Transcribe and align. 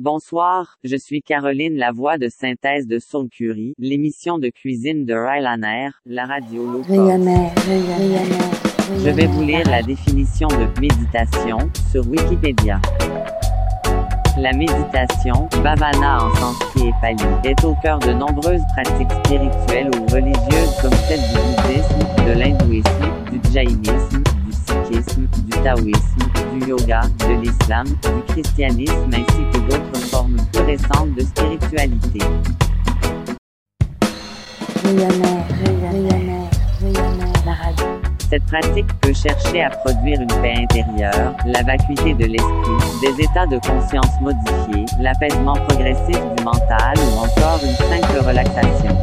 Bonsoir, 0.00 0.76
je 0.82 0.96
suis 0.96 1.22
Caroline 1.22 1.76
la 1.76 1.92
voix 1.92 2.18
de 2.18 2.28
synthèse 2.28 2.88
de 2.88 2.98
Soul 2.98 3.28
Curie, 3.28 3.74
l'émission 3.78 4.38
de 4.38 4.48
cuisine 4.48 5.06
de 5.06 5.14
Rylaner, 5.14 5.90
la 6.04 6.26
radio 6.26 6.82
rayonnaire, 6.82 7.52
Je 8.98 9.10
vais 9.10 9.26
vous 9.26 9.44
lire 9.44 9.70
la 9.70 9.84
définition 9.84 10.48
de 10.48 10.80
méditation 10.80 11.58
sur 11.92 12.04
Wikipédia. 12.08 12.80
La 14.36 14.52
méditation, 14.52 15.48
bhavana 15.62 16.24
en 16.24 16.34
sanskrit 16.34 16.88
et 16.88 16.94
pali, 17.00 17.22
est 17.44 17.64
au 17.64 17.76
cœur 17.80 18.00
de 18.00 18.12
nombreuses 18.12 18.64
pratiques 18.74 19.12
spirituelles 19.24 19.90
ou 19.94 20.06
religieuses 20.12 20.76
comme 20.82 20.94
celle 21.06 21.20
du 21.20 21.36
bouddhisme, 21.36 22.26
de 22.26 22.32
l'hindouisme, 22.32 23.30
du 23.30 23.52
jaïnisme, 23.52 24.24
du 24.94 25.62
taoïsme, 25.62 26.18
du 26.52 26.68
yoga, 26.68 27.02
de 27.28 27.34
l'islam, 27.42 27.86
du 27.86 28.32
christianisme 28.32 29.10
ainsi 29.12 29.42
que 29.52 29.58
d'autres 29.68 30.00
formes 30.10 30.36
plus 30.52 30.62
récentes 30.62 31.14
de 31.14 31.20
spiritualité. 31.20 32.20
Cette 38.30 38.44
pratique 38.46 38.86
peut 39.00 39.12
chercher 39.12 39.62
à 39.62 39.70
produire 39.70 40.20
une 40.20 40.26
paix 40.42 40.54
intérieure, 40.58 41.34
la 41.46 41.62
vacuité 41.62 42.14
de 42.14 42.26
l'esprit, 42.26 43.00
des 43.00 43.24
états 43.24 43.46
de 43.46 43.58
conscience 43.58 44.20
modifiés, 44.20 44.86
l'apaisement 45.00 45.54
progressif 45.68 46.18
du 46.36 46.44
mental 46.44 46.94
ou 46.98 47.18
encore 47.18 47.60
une 47.62 47.76
simple 47.76 48.26
relaxation. 48.26 48.96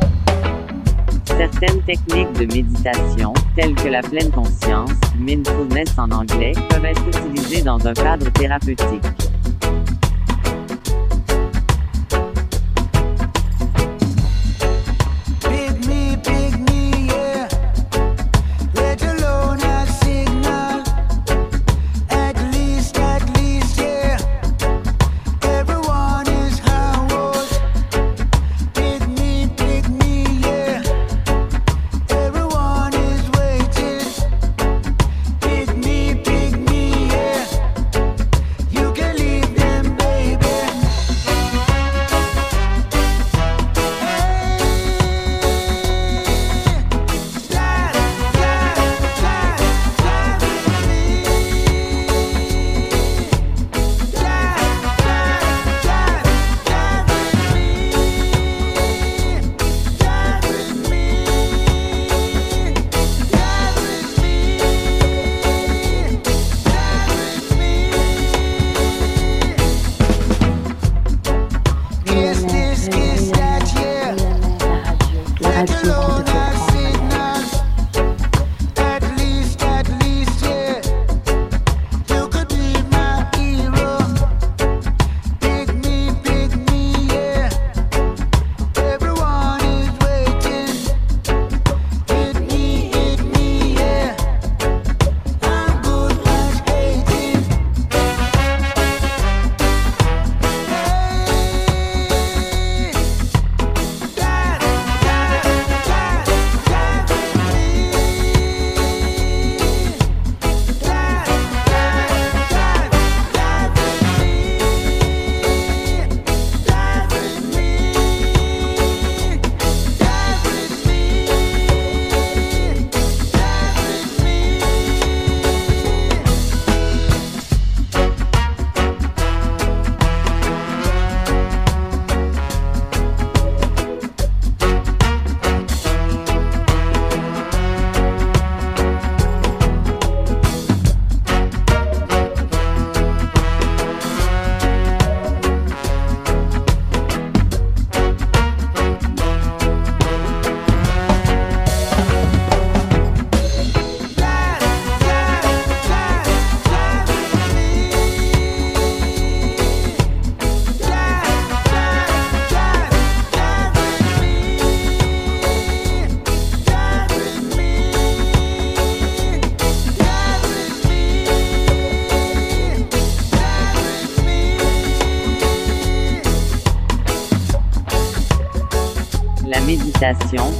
Certaines 1.41 1.81
techniques 1.81 2.33
de 2.33 2.45
méditation, 2.45 3.33
telles 3.55 3.73
que 3.73 3.87
la 3.87 4.03
pleine 4.03 4.29
conscience, 4.29 4.91
mindfulness 5.17 5.97
en 5.97 6.11
anglais, 6.11 6.51
peuvent 6.69 6.85
être 6.85 7.01
utilisées 7.07 7.63
dans 7.63 7.83
un 7.87 7.93
cadre 7.95 8.31
thérapeutique. 8.33 9.30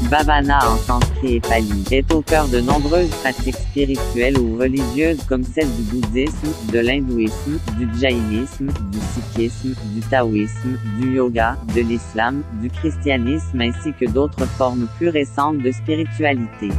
Bhavana 0.10 0.60
en 0.90 1.00
pali, 1.48 1.84
est 1.92 2.12
au 2.14 2.22
cœur 2.22 2.48
de 2.48 2.60
nombreuses 2.60 3.10
pratiques 3.22 3.56
spirituelles 3.56 4.38
ou 4.38 4.58
religieuses 4.58 5.24
comme 5.28 5.44
celle 5.44 5.68
du 5.76 5.84
bouddhisme, 5.84 6.50
de 6.72 6.80
l'hindouisme, 6.80 7.60
du 7.78 7.88
jaïnisme, 8.00 8.68
du 8.92 9.00
sikhisme, 9.14 9.76
du 9.94 10.02
taoïsme, 10.02 10.78
du 11.00 11.16
yoga, 11.16 11.58
de 11.76 11.82
l'islam, 11.82 12.44
du 12.62 12.70
christianisme 12.70 13.62
ainsi 13.62 13.94
que 14.00 14.06
d'autres 14.06 14.46
formes 14.46 14.88
plus 14.98 15.10
récentes 15.10 15.60
de 15.60 15.72
spiritualité. 15.72 16.70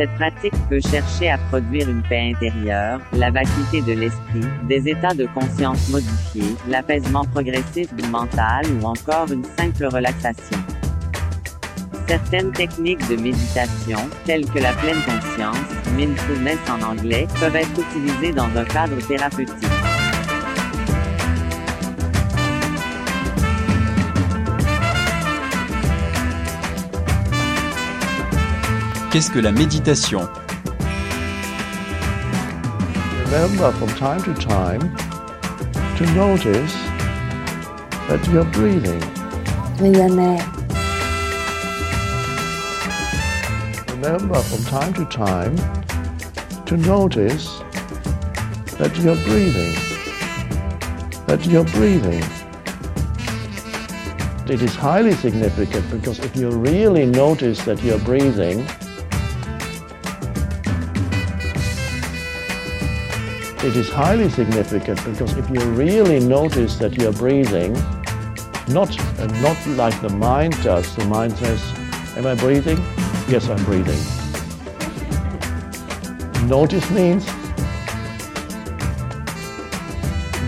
Cette 0.00 0.14
pratique 0.14 0.54
peut 0.70 0.80
chercher 0.80 1.30
à 1.30 1.36
produire 1.50 1.90
une 1.90 2.00
paix 2.00 2.32
intérieure, 2.34 3.02
la 3.12 3.30
vacuité 3.30 3.82
de 3.82 3.92
l'esprit, 3.92 4.46
des 4.66 4.88
états 4.88 5.12
de 5.12 5.26
conscience 5.26 5.90
modifiés, 5.90 6.56
l'apaisement 6.70 7.26
progressif 7.26 7.94
du 7.94 8.08
mental 8.08 8.64
ou 8.80 8.86
encore 8.86 9.30
une 9.30 9.44
simple 9.58 9.84
relaxation. 9.94 10.56
Certaines 12.08 12.50
techniques 12.52 13.06
de 13.10 13.16
méditation, 13.16 13.98
telles 14.24 14.46
que 14.46 14.60
la 14.60 14.72
pleine 14.72 15.02
conscience, 15.04 15.58
mindfulness 15.94 16.58
en 16.70 16.80
anglais, 16.82 17.28
peuvent 17.38 17.56
être 17.56 17.78
utilisées 17.78 18.32
dans 18.32 18.48
un 18.56 18.64
cadre 18.64 19.06
thérapeutique. 19.06 19.89
Qu'est-ce 29.10 29.32
que 29.32 29.40
la 29.40 29.50
méditation 29.50 30.28
Remember 33.24 33.72
from 33.72 33.88
time 33.96 34.22
to 34.22 34.32
time 34.34 34.80
to 35.96 36.06
notice 36.14 36.72
that 38.08 38.24
you're 38.30 38.44
breathing. 38.52 39.00
Rayonnaire, 39.78 40.40
Remember 43.94 44.40
from 44.42 44.64
time 44.66 44.94
to 44.94 45.04
time 45.06 45.56
to 46.66 46.76
notice 46.76 47.58
that 48.78 48.96
you're 48.98 49.16
breathing. 49.26 49.74
That 51.26 51.44
you're 51.46 51.64
breathing. 51.64 52.22
It 54.48 54.62
is 54.62 54.76
highly 54.76 55.14
significant 55.14 55.90
because 55.90 56.20
if 56.20 56.36
you 56.36 56.50
really 56.50 57.06
notice 57.06 57.64
that 57.64 57.82
you're 57.82 57.98
breathing, 57.98 58.64
it 63.62 63.76
is 63.76 63.90
highly 63.90 64.30
significant 64.30 65.04
because 65.04 65.36
if 65.36 65.50
you 65.50 65.60
really 65.72 66.18
notice 66.18 66.76
that 66.76 66.94
you're 66.96 67.12
breathing, 67.12 67.74
not, 68.68 68.98
uh, 69.18 69.26
not 69.42 69.66
like 69.76 70.00
the 70.00 70.08
mind 70.08 70.54
does, 70.62 70.96
the 70.96 71.04
mind 71.04 71.36
says, 71.36 71.62
Am 72.16 72.26
I 72.26 72.34
breathing? 72.34 72.78
Yes, 73.28 73.50
I'm 73.50 73.62
breathing. 73.64 74.00
Notice 76.48 76.90
means 76.90 77.26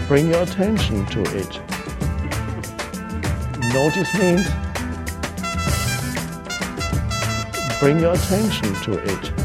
bring 0.09 0.31
your 0.31 0.43
attention 0.43 1.05
to 1.07 1.21
it. 1.37 1.61
Notice 3.75 4.13
means 4.15 4.49
bring 7.79 8.01
your 8.01 8.15
attention 8.15 8.75
to 8.85 8.99
it. 9.05 9.42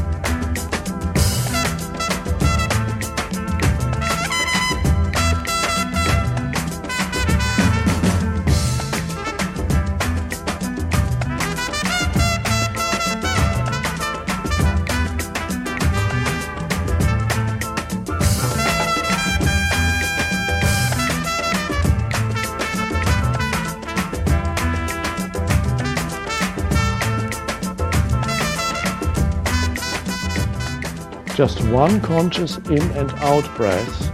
One 31.70 32.00
conscious 32.00 32.56
in 32.68 32.80
and 32.92 33.10
out 33.18 33.44
breath 33.54 34.10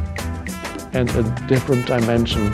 and 0.92 1.08
a 1.10 1.22
different 1.46 1.86
dimension 1.86 2.46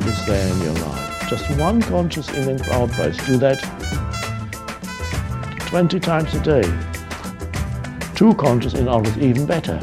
is 0.00 0.26
there 0.26 0.52
in 0.52 0.60
your 0.60 0.74
life. 0.74 1.28
Just 1.30 1.50
one 1.58 1.80
conscious 1.80 2.28
in 2.34 2.50
and 2.50 2.60
out 2.68 2.94
breath. 2.96 3.26
Do 3.26 3.38
that 3.38 3.58
20 5.68 5.98
times 6.00 6.34
a 6.34 6.40
day. 6.40 6.62
Two 8.14 8.34
conscious 8.34 8.74
in 8.74 8.80
and 8.80 8.88
out 8.90 9.06
is 9.06 9.16
even 9.16 9.46
better. 9.46 9.80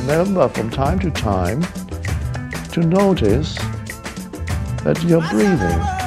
Remember 0.00 0.48
from 0.48 0.70
time 0.70 0.98
to 1.00 1.10
time 1.10 1.62
to 2.72 2.80
notice 2.80 3.58
at 4.86 5.02
your 5.04 5.20
breathing. 5.30 5.99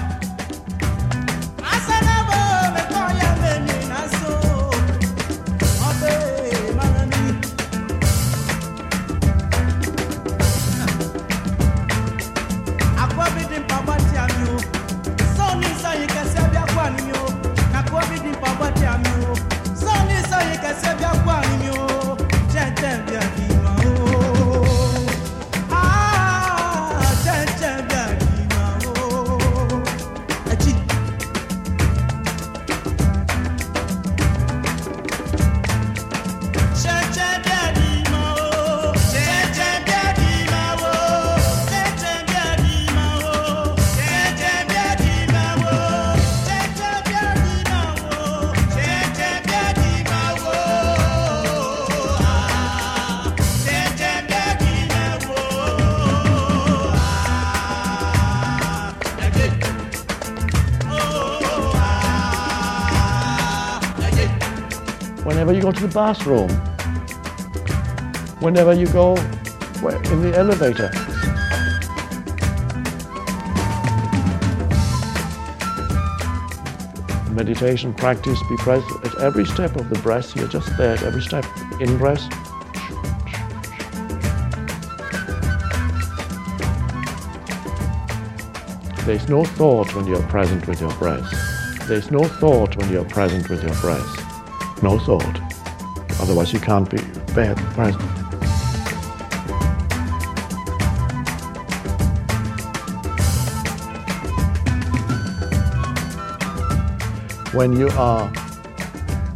The 65.84 65.90
bathroom, 65.94 66.50
whenever 68.40 68.74
you 68.74 68.88
go 68.88 69.16
in 69.16 70.22
the 70.22 70.34
elevator. 70.34 70.90
Meditation 77.34 77.94
practice, 77.94 78.40
be 78.48 78.56
present 78.58 79.06
at 79.06 79.20
every 79.20 79.44
step 79.44 79.76
of 79.76 79.90
the 79.90 80.00
breath. 80.00 80.34
You're 80.38 80.48
just 80.48 80.76
there 80.78 80.94
at 80.94 81.04
every 81.04 81.22
step. 81.22 81.46
In 81.82 81.98
breath. 81.98 82.24
There's 89.06 89.28
no 89.28 89.44
thought 89.44 89.94
when 89.96 90.08
you're 90.08 90.24
present 90.30 90.66
with 90.66 90.80
your 90.80 90.94
breath. 90.94 91.30
There's 91.90 92.10
no 92.10 92.24
thought 92.24 92.78
when 92.78 92.90
you're 92.90 93.04
present 93.04 93.50
with 93.50 93.62
your 93.62 93.76
breath. 93.82 94.82
No 94.82 94.98
thought. 94.98 95.53
Otherwise 96.24 96.54
you 96.54 96.60
can't 96.62 96.90
be 96.90 96.96
bad 97.36 97.58
present. 97.76 98.02
When 107.54 107.74
you 107.74 107.90
are 107.90 108.32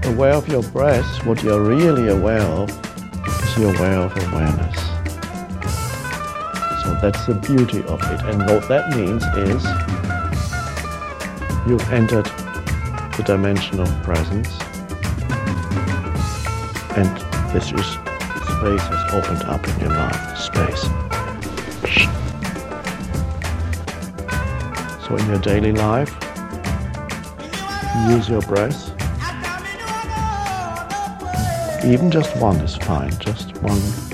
aware 0.04 0.36
of 0.36 0.48
your 0.48 0.64
breath, 0.64 1.26
what 1.26 1.44
you're 1.44 1.62
really 1.62 2.08
aware 2.08 2.40
of 2.40 2.70
is 2.70 3.58
you're 3.58 3.76
aware 3.76 4.00
of 4.00 4.16
awareness. 4.30 4.80
So 6.84 6.98
that's 7.02 7.26
the 7.26 7.34
beauty 7.34 7.84
of 7.84 8.02
it. 8.02 8.22
And 8.28 8.40
what 8.46 8.66
that 8.70 8.96
means 8.96 9.26
is 9.36 9.62
you've 11.68 11.92
entered 11.92 12.28
the 13.18 13.24
dimension 13.26 13.82
of 13.82 13.90
presence 14.04 14.58
and 16.98 17.16
this 17.54 17.72
is 17.72 17.86
space 18.58 18.82
has 18.90 19.14
opened 19.14 19.44
up 19.44 19.66
in 19.68 19.80
your 19.80 19.90
life. 19.90 20.38
Space. 20.38 20.82
So 25.06 25.16
in 25.16 25.28
your 25.28 25.38
daily 25.40 25.74
life, 25.74 26.12
use 28.10 28.28
your 28.28 28.42
breath. 28.42 28.94
Even 31.86 32.10
just 32.10 32.36
one 32.38 32.56
is 32.58 32.76
fine. 32.78 33.12
Just 33.20 33.56
one 33.62 34.07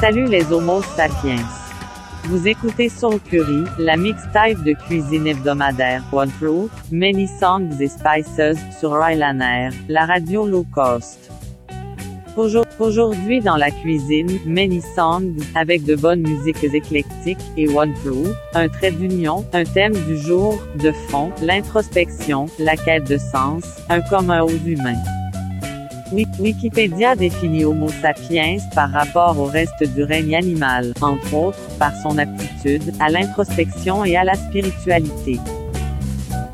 Salut 0.00 0.26
les 0.26 0.52
Homo 0.52 0.82
sapiens. 0.96 1.44
Vous 2.24 2.46
écoutez 2.46 2.88
Soul 2.88 3.18
Curry, 3.20 3.64
la 3.78 3.96
mixtape 3.96 4.62
de 4.62 4.72
cuisine 4.72 5.26
hebdomadaire 5.26 6.02
One 6.12 6.30
Fruit, 6.30 6.68
Many 6.92 7.26
Songs 7.40 7.70
et 7.80 7.88
Spices 7.88 8.58
sur 8.78 8.92
Rylan 8.92 9.40
Air, 9.40 9.72
la 9.88 10.04
radio 10.06 10.46
low 10.46 10.64
cost. 10.72 11.30
Aujourd- 12.36 12.64
Aujourd'hui 12.78 13.40
dans 13.40 13.56
la 13.56 13.70
cuisine, 13.72 14.38
Many 14.46 14.80
Songs, 14.94 15.34
avec 15.56 15.84
de 15.84 15.96
bonnes 15.96 16.20
musiques 16.22 16.62
éclectiques, 16.62 17.38
et 17.56 17.68
One 17.68 17.94
Fruit, 17.96 18.32
un 18.54 18.68
trait 18.68 18.92
d'union, 18.92 19.44
un 19.52 19.64
thème 19.64 19.94
du 20.06 20.16
jour, 20.16 20.62
de 20.80 20.92
fond, 21.08 21.32
l'introspection, 21.42 22.46
la 22.60 22.76
quête 22.76 23.08
de 23.08 23.16
sens, 23.18 23.64
un 23.88 24.00
commun 24.00 24.42
aux 24.42 24.50
humains. 24.66 25.02
Wi- 26.12 26.26
Wikipédia 26.38 27.14
définit 27.14 27.64
Homo 27.64 27.88
sapiens 28.00 28.56
par 28.74 28.90
rapport 28.90 29.38
au 29.38 29.44
reste 29.44 29.82
du 29.94 30.02
règne 30.04 30.34
animal, 30.36 30.92
entre 31.02 31.34
autres, 31.34 31.58
par 31.78 31.92
son 32.02 32.16
aptitude 32.18 32.94
à 32.98 33.10
l'introspection 33.10 34.04
et 34.04 34.16
à 34.16 34.24
la 34.24 34.34
spiritualité. 34.34 35.38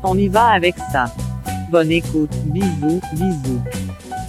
On 0.03 0.17
y 0.17 0.27
va 0.27 0.47
avec 0.47 0.75
ça. 0.91 1.05
Bonne 1.71 1.91
écoute, 1.91 2.35
bisous, 2.47 3.01
bisous. 3.13 3.61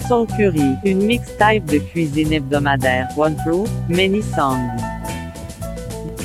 Soul 0.07 0.27
Curry, 0.37 0.75
une 0.85 1.03
mixtape 1.03 1.65
de 1.65 1.79
cuisine 1.79 2.31
hebdomadaire, 2.31 3.09
One 3.17 3.35
Fruit, 3.45 3.69
Many 3.89 4.21
Songs. 4.23 4.69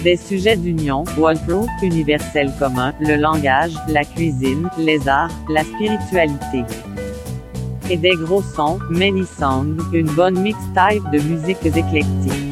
Des 0.05 0.17
sujets 0.17 0.57
d'union, 0.57 1.05
One 1.21 1.37
Fruit, 1.37 1.67
universel 1.83 2.53
commun, 2.59 2.93
le 3.01 3.17
langage, 3.17 3.73
la 3.89 4.05
cuisine, 4.05 4.69
les 4.79 5.09
arts, 5.09 5.31
la 5.49 5.65
spiritualité 5.65 6.63
et 7.91 7.97
des 7.97 8.15
gros 8.17 8.43
sons, 8.43 8.79
many 8.91 9.25
songs, 9.39 9.77
une 9.93 10.11
bonne 10.15 10.41
mixtape 10.41 11.11
de 11.13 11.19
musiques 11.21 11.65
éclectiques. 11.65 12.52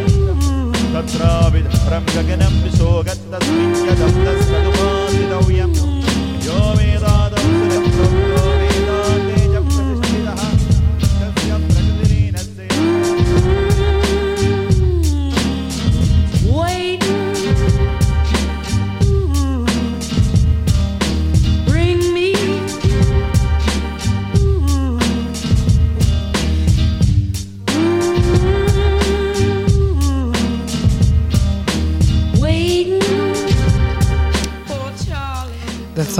tad 0.91 1.07
trāvid, 1.13 1.67
ramkaganam 1.91 2.57
viso 2.65 2.99
gattas, 3.07 3.47
kad 3.87 4.05
aptas, 4.07 4.47
kad 4.51 4.71
upāti 4.73 5.21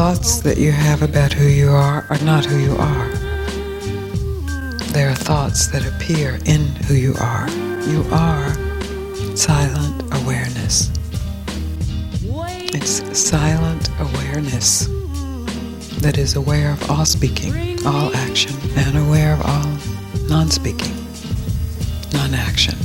thoughts 0.01 0.39
that 0.39 0.57
you 0.57 0.71
have 0.71 1.03
about 1.03 1.31
who 1.31 1.45
you 1.45 1.69
are 1.69 2.07
are 2.09 2.17
not 2.23 2.43
who 2.43 2.57
you 2.57 2.75
are. 2.75 3.07
They 4.93 5.03
are 5.03 5.13
thoughts 5.13 5.67
that 5.67 5.85
appear 5.85 6.39
in 6.45 6.61
who 6.87 6.95
you 6.95 7.13
are. 7.21 7.47
You 7.85 8.03
are 8.11 8.49
silent 9.37 10.01
awareness. 10.23 10.89
It's 12.73 12.95
silent 13.15 13.91
awareness 13.99 14.87
that 16.01 16.17
is 16.17 16.35
aware 16.35 16.71
of 16.71 16.89
all 16.89 17.05
speaking, 17.05 17.53
all 17.85 18.11
action, 18.15 18.57
and 18.75 18.97
aware 18.97 19.33
of 19.33 19.41
all 19.45 20.27
non 20.27 20.49
speaking, 20.49 20.95
non 22.11 22.33
action. 22.33 22.75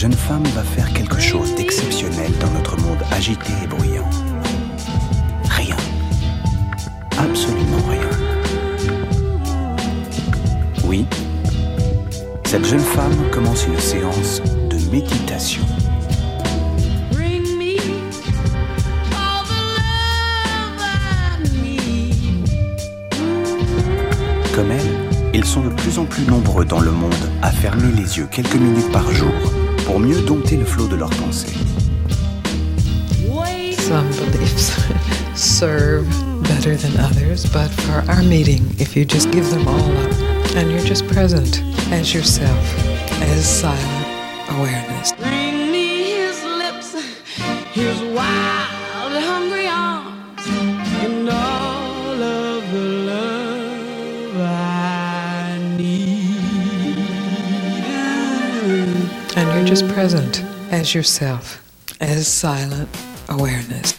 Jeune 0.00 0.14
femme 0.14 0.44
va 0.54 0.62
faire 0.62 0.90
quelque 0.94 1.20
chose 1.20 1.54
d'exceptionnel 1.56 2.32
dans 2.40 2.50
notre 2.52 2.74
monde 2.80 2.96
agité 3.10 3.52
et 3.62 3.66
bruyant. 3.66 4.08
Rien. 5.50 5.76
Absolument 7.18 7.82
rien. 7.86 8.08
Oui, 10.86 11.04
cette 12.46 12.64
jeune 12.64 12.80
femme 12.80 13.12
commence 13.30 13.66
une 13.66 13.78
séance 13.78 14.40
de 14.70 14.90
méditation. 14.90 15.64
Comme 24.54 24.70
elle, 24.70 24.80
ils 25.34 25.44
sont 25.44 25.60
de 25.60 25.68
plus 25.68 25.98
en 25.98 26.06
plus 26.06 26.24
nombreux 26.24 26.64
dans 26.64 26.80
le 26.80 26.90
monde 26.90 27.12
à 27.42 27.50
fermer 27.50 27.92
les 27.94 28.16
yeux 28.16 28.28
quelques 28.30 28.54
minutes 28.54 28.90
par 28.92 29.12
jour 29.12 29.34
pour 29.90 29.98
mieux 29.98 30.22
dompter 30.22 30.56
le 30.56 30.64
flot 30.64 30.86
de 30.86 30.94
leurs 30.94 31.10
pensées. 31.10 31.52
some 33.76 34.08
beliefs 34.30 34.70
serve 35.34 36.06
better 36.44 36.76
than 36.76 36.96
others, 37.00 37.44
but 37.52 37.68
for 37.82 38.08
our 38.08 38.22
meeting, 38.22 38.62
if 38.78 38.94
you 38.94 39.04
just 39.04 39.32
give 39.32 39.50
them 39.50 39.66
all 39.66 39.90
up 39.96 40.56
and 40.56 40.70
you're 40.70 40.84
just 40.84 41.08
present 41.08 41.60
as 41.90 42.14
yourself, 42.14 42.64
as 43.20 43.44
silent 43.44 44.06
awareness. 44.50 45.12
Bring 45.14 45.72
me 45.72 46.12
his 46.12 46.44
lips, 46.44 46.94
his 47.74 48.00
wild, 48.14 48.79
just 59.70 59.86
present 59.90 60.42
as 60.72 60.96
yourself, 60.96 61.62
as 62.00 62.26
silent 62.26 62.88
awareness, 63.28 63.96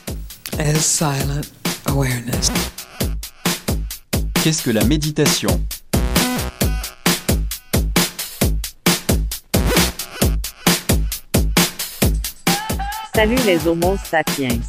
as 0.60 0.86
silent 0.86 1.50
awareness. 1.88 2.52
Qu'est-ce 4.44 4.64
que 4.64 4.72
la 4.72 4.84
méditation? 4.84 5.50
Salut 13.16 13.40
les 13.46 13.66
Homo 13.66 13.96
sapiens. 14.04 14.60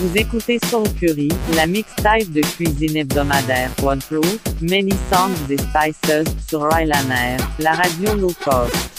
Vous 0.00 0.16
écoutez 0.16 0.58
Soul 0.68 0.88
Curry, 0.98 1.28
la 1.54 1.68
mixtape 1.68 2.32
de 2.32 2.40
cuisine 2.40 2.96
hebdomadaire 2.96 3.70
One 3.80 4.00
Proof, 4.00 4.40
Many 4.60 4.92
Songs 5.08 5.48
et 5.48 5.56
Spices 5.56 6.26
sur 6.48 6.68
Rylaner, 6.68 7.36
la 7.60 7.74
radio 7.74 8.12
low 8.16 8.32
cost. 8.42 8.95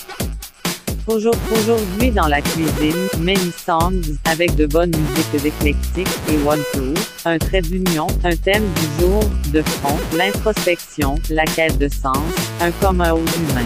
Aujourd- 1.08 1.36
Aujourd'hui 1.58 2.12
dans 2.12 2.28
la 2.28 2.42
cuisine, 2.42 3.08
Many 3.20 3.52
Songs, 3.66 4.18
avec 4.26 4.56
de 4.56 4.66
bonnes 4.66 4.92
musiques 4.96 5.46
éclectiques, 5.46 6.08
et 6.30 6.36
One 6.46 6.62
Proof, 6.74 7.22
un 7.26 7.38
trait 7.38 7.62
d'union, 7.62 8.08
un 8.26 8.36
thème 8.36 8.64
du 8.76 9.02
jour, 9.02 9.22
de 9.54 9.62
front, 9.62 9.96
l'introspection, 10.18 11.16
la 11.30 11.46
quête 11.46 11.78
de 11.78 11.88
sens, 11.88 12.18
un 12.60 12.72
commun 12.72 13.14
aux 13.14 13.20
humains. 13.20 13.66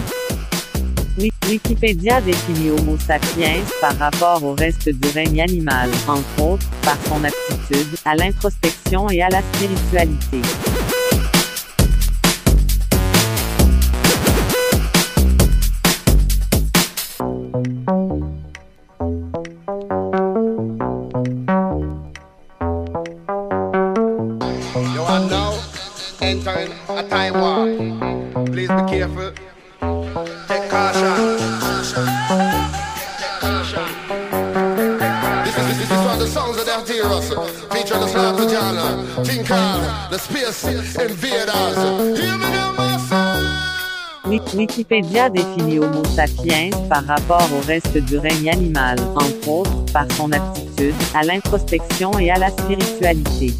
Wi- 1.18 1.32
Wikipédia 1.48 2.20
définit 2.20 2.70
Homo 2.70 2.96
sapiens 3.04 3.60
par 3.80 3.98
rapport 3.98 4.42
au 4.44 4.54
reste 4.54 4.88
du 4.88 5.08
règne 5.12 5.42
animal, 5.42 5.90
entre 6.06 6.42
autres, 6.42 6.66
par 6.82 6.96
son 7.08 7.22
aptitude 7.24 7.88
à 8.04 8.14
l'introspection 8.14 9.10
et 9.10 9.20
à 9.20 9.28
la 9.28 9.42
spiritualité. 9.52 10.40
You 17.62 17.68
are 25.06 25.22
now 25.30 25.62
entering 26.20 26.72
a 26.88 27.06
time 27.08 27.34
war. 27.34 27.66
Please 28.46 28.68
be 28.68 28.82
careful. 28.90 29.30
Take 30.48 30.70
caution. 30.70 31.14
This 35.44 35.56
is, 35.56 35.78
this 35.78 35.90
is 35.90 35.98
one 35.98 36.14
of 36.14 36.18
the 36.18 36.26
songs 36.26 36.56
of 36.58 36.64
the 36.66 36.92
heroes. 36.92 37.28
Featuring 37.72 38.00
the 38.00 38.08
Slap 38.08 38.34
Slaughter 38.34 38.50
John, 38.50 38.74
Tinker, 39.24 39.54
the 40.10 40.18
Space 40.18 40.64
Invaders. 40.96 41.31
Wikipédia 44.62 45.28
définit 45.28 45.80
Homo 45.80 46.04
sapiens 46.04 46.70
par 46.88 47.04
rapport 47.04 47.48
au 47.52 47.66
reste 47.66 47.98
du 47.98 48.16
règne 48.16 48.48
animal, 48.48 48.96
entre 49.16 49.48
autres, 49.48 49.84
par 49.92 50.06
son 50.12 50.30
aptitude 50.30 50.94
à 51.16 51.24
l'introspection 51.24 52.16
et 52.20 52.30
à 52.30 52.38
la 52.38 52.48
spiritualité. 52.50 53.54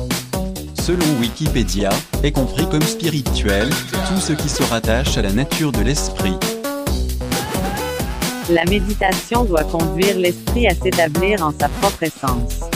Selon 0.81 1.05
Wikipédia, 1.21 1.91
est 2.23 2.31
compris 2.31 2.69
comme 2.69 2.83
spirituel 2.83 3.69
tout 3.91 4.21
ce 4.21 4.33
qui 4.33 4.49
se 4.49 4.62
rattache 4.62 5.19
à 5.19 5.23
la 5.23 5.33
nature 5.33 5.73
de 5.73 5.81
l'esprit. 5.81 6.37
La 8.49 8.65
méditation 8.67 9.45
doit 9.45 9.65
conduire 9.65 10.17
l'esprit 10.17 10.69
à 10.69 10.75
s'établir 10.77 11.45
en 11.45 11.51
sa 11.51 11.69
propre 11.69 12.05
essence. 12.05 12.72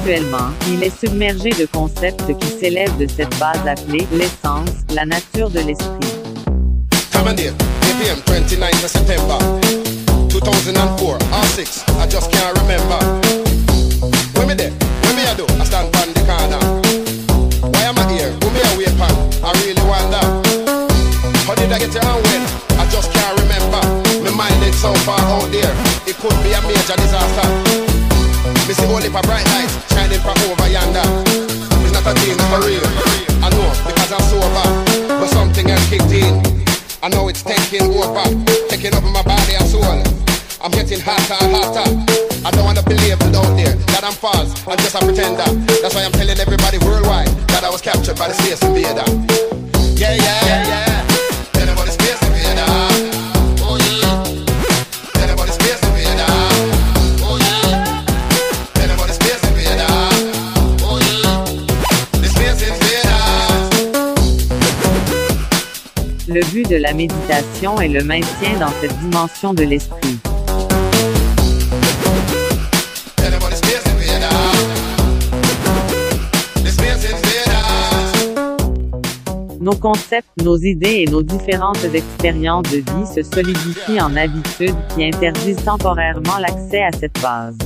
Actuellement, 0.00 0.48
il 0.72 0.82
est 0.82 0.98
submergé 0.98 1.50
de 1.50 1.66
concepts 1.66 2.24
qui 2.38 2.48
s'élèvent 2.48 2.96
de 2.96 3.06
cette 3.06 3.38
base 3.38 3.60
appelée 3.66 4.08
l'essence, 4.12 4.70
la 4.94 5.04
nature 5.04 5.50
de 5.50 5.60
l'esprit. 5.60 6.08
Time 7.12 7.28
and 7.28 7.36
date, 7.36 7.52
APM 7.82 8.18
29th 8.24 8.82
of 8.82 8.90
September 8.90 9.36
2004, 10.30 11.18
R6, 11.18 11.84
I 12.00 12.08
just 12.08 12.32
can't 12.32 12.58
remember. 12.60 12.96
When 14.36 14.48
me 14.48 14.54
there, 14.54 14.72
when 15.04 15.16
me 15.16 15.22
I 15.28 15.34
do, 15.36 15.44
I 15.60 15.64
stand 15.64 15.94
on 15.94 16.14
the 16.14 16.24
corner. 16.24 16.60
Why 17.68 17.82
am 17.84 17.98
I 17.98 18.10
here? 18.10 18.30
Who 18.40 18.50
me 18.56 18.60
I 18.64 18.78
wait 18.78 18.96
on? 18.96 19.12
I 19.44 19.52
really 19.60 19.84
wonder. 19.84 20.24
How 21.44 21.54
did 21.56 21.70
I 21.72 21.78
get 21.78 21.92
here 21.92 22.00
and 22.00 22.24
when? 22.24 22.42
I 22.80 22.88
just 22.88 23.12
can't 23.12 23.38
remember. 23.38 23.82
My 24.24 24.30
mind 24.34 24.64
is 24.64 24.80
so 24.80 24.94
far 25.04 25.20
out 25.20 25.52
there, 25.52 25.74
it 26.08 26.16
could 26.16 26.32
be 26.42 26.52
a 26.56 26.60
major 26.62 26.96
disaster. 26.96 27.69
Me 28.70 28.74
see 28.74 28.86
only 28.86 29.10
for 29.10 29.20
bright 29.26 29.42
lights 29.50 29.74
shining 29.90 30.22
from 30.22 30.38
over 30.46 30.70
yonder. 30.70 31.02
It's 31.82 31.90
not 31.90 32.06
a 32.06 32.14
dream, 32.22 32.38
it's 32.38 32.46
for 32.54 32.62
real. 32.62 32.86
I 33.42 33.50
know 33.50 33.66
because 33.82 34.12
I'm 34.14 34.22
sober, 34.30 35.10
but 35.10 35.26
something 35.26 35.68
else 35.68 35.90
kicked 35.90 36.14
in. 36.14 36.38
I 37.02 37.08
know 37.08 37.26
it's 37.26 37.42
taking 37.42 37.82
over, 37.90 38.22
taking 38.70 38.94
over 38.94 39.10
my 39.10 39.26
body 39.26 39.58
and 39.58 39.66
soul. 39.66 39.82
I'm 40.62 40.70
getting 40.70 41.00
hotter 41.02 41.34
and 41.42 41.50
hotter. 41.50 41.82
I 42.46 42.52
don't 42.52 42.64
wanna 42.64 42.84
believe 42.84 43.18
it 43.18 43.34
out 43.34 43.50
there 43.58 43.74
that 43.90 44.04
I'm 44.06 44.14
false. 44.14 44.54
I'm 44.68 44.78
just 44.78 44.94
a 44.94 45.00
pretender. 45.00 45.50
That's 45.82 45.96
why 45.96 46.04
I'm 46.04 46.12
telling 46.12 46.38
everybody 46.38 46.78
worldwide 46.78 47.26
that 47.50 47.64
I 47.64 47.70
was 47.70 47.80
captured 47.80 48.18
by 48.22 48.28
the 48.28 48.34
space 48.34 48.62
invader. 48.62 49.02
Yeah, 49.98 50.14
yeah, 50.14 50.46
yeah, 50.46 50.62
yeah. 50.70 51.06
Tell 51.58 51.66
them 51.66 51.74
about 51.74 51.86
the 51.86 51.98
space 51.98 52.22
invader. 52.22 52.89
Le 66.32 66.48
but 66.52 66.70
de 66.70 66.76
la 66.76 66.94
méditation 66.94 67.80
est 67.80 67.88
le 67.88 68.04
maintien 68.04 68.56
dans 68.60 68.70
cette 68.80 68.96
dimension 69.00 69.52
de 69.52 69.64
l'esprit. 69.64 70.16
Nos 79.58 79.74
concepts, 79.74 80.28
nos 80.40 80.56
idées 80.56 81.04
et 81.04 81.10
nos 81.10 81.22
différentes 81.24 81.84
expériences 81.92 82.70
de 82.70 82.76
vie 82.76 83.06
se 83.12 83.24
solidifient 83.24 84.00
en 84.00 84.14
habitudes 84.14 84.76
qui 84.94 85.04
interdisent 85.04 85.64
temporairement 85.64 86.38
l'accès 86.38 86.84
à 86.84 86.92
cette 86.92 87.20
base. 87.20 87.58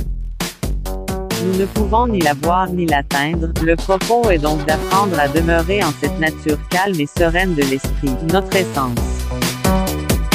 Nous 1.45 1.59
ne 1.59 1.65
pouvons 1.65 2.07
ni 2.07 2.19
la 2.21 2.33
voir 2.33 2.67
ni 2.69 2.87
l'atteindre, 2.87 3.49
le 3.63 3.75
propos 3.75 4.29
est 4.31 4.39
donc 4.39 4.65
d'apprendre 4.65 5.19
à 5.19 5.27
demeurer 5.27 5.83
en 5.83 5.91
cette 6.01 6.19
nature 6.19 6.57
calme 6.69 6.99
et 6.99 7.05
sereine 7.05 7.53
de 7.53 7.61
l'esprit, 7.61 8.09
notre 8.33 8.55
essence. 8.55 8.97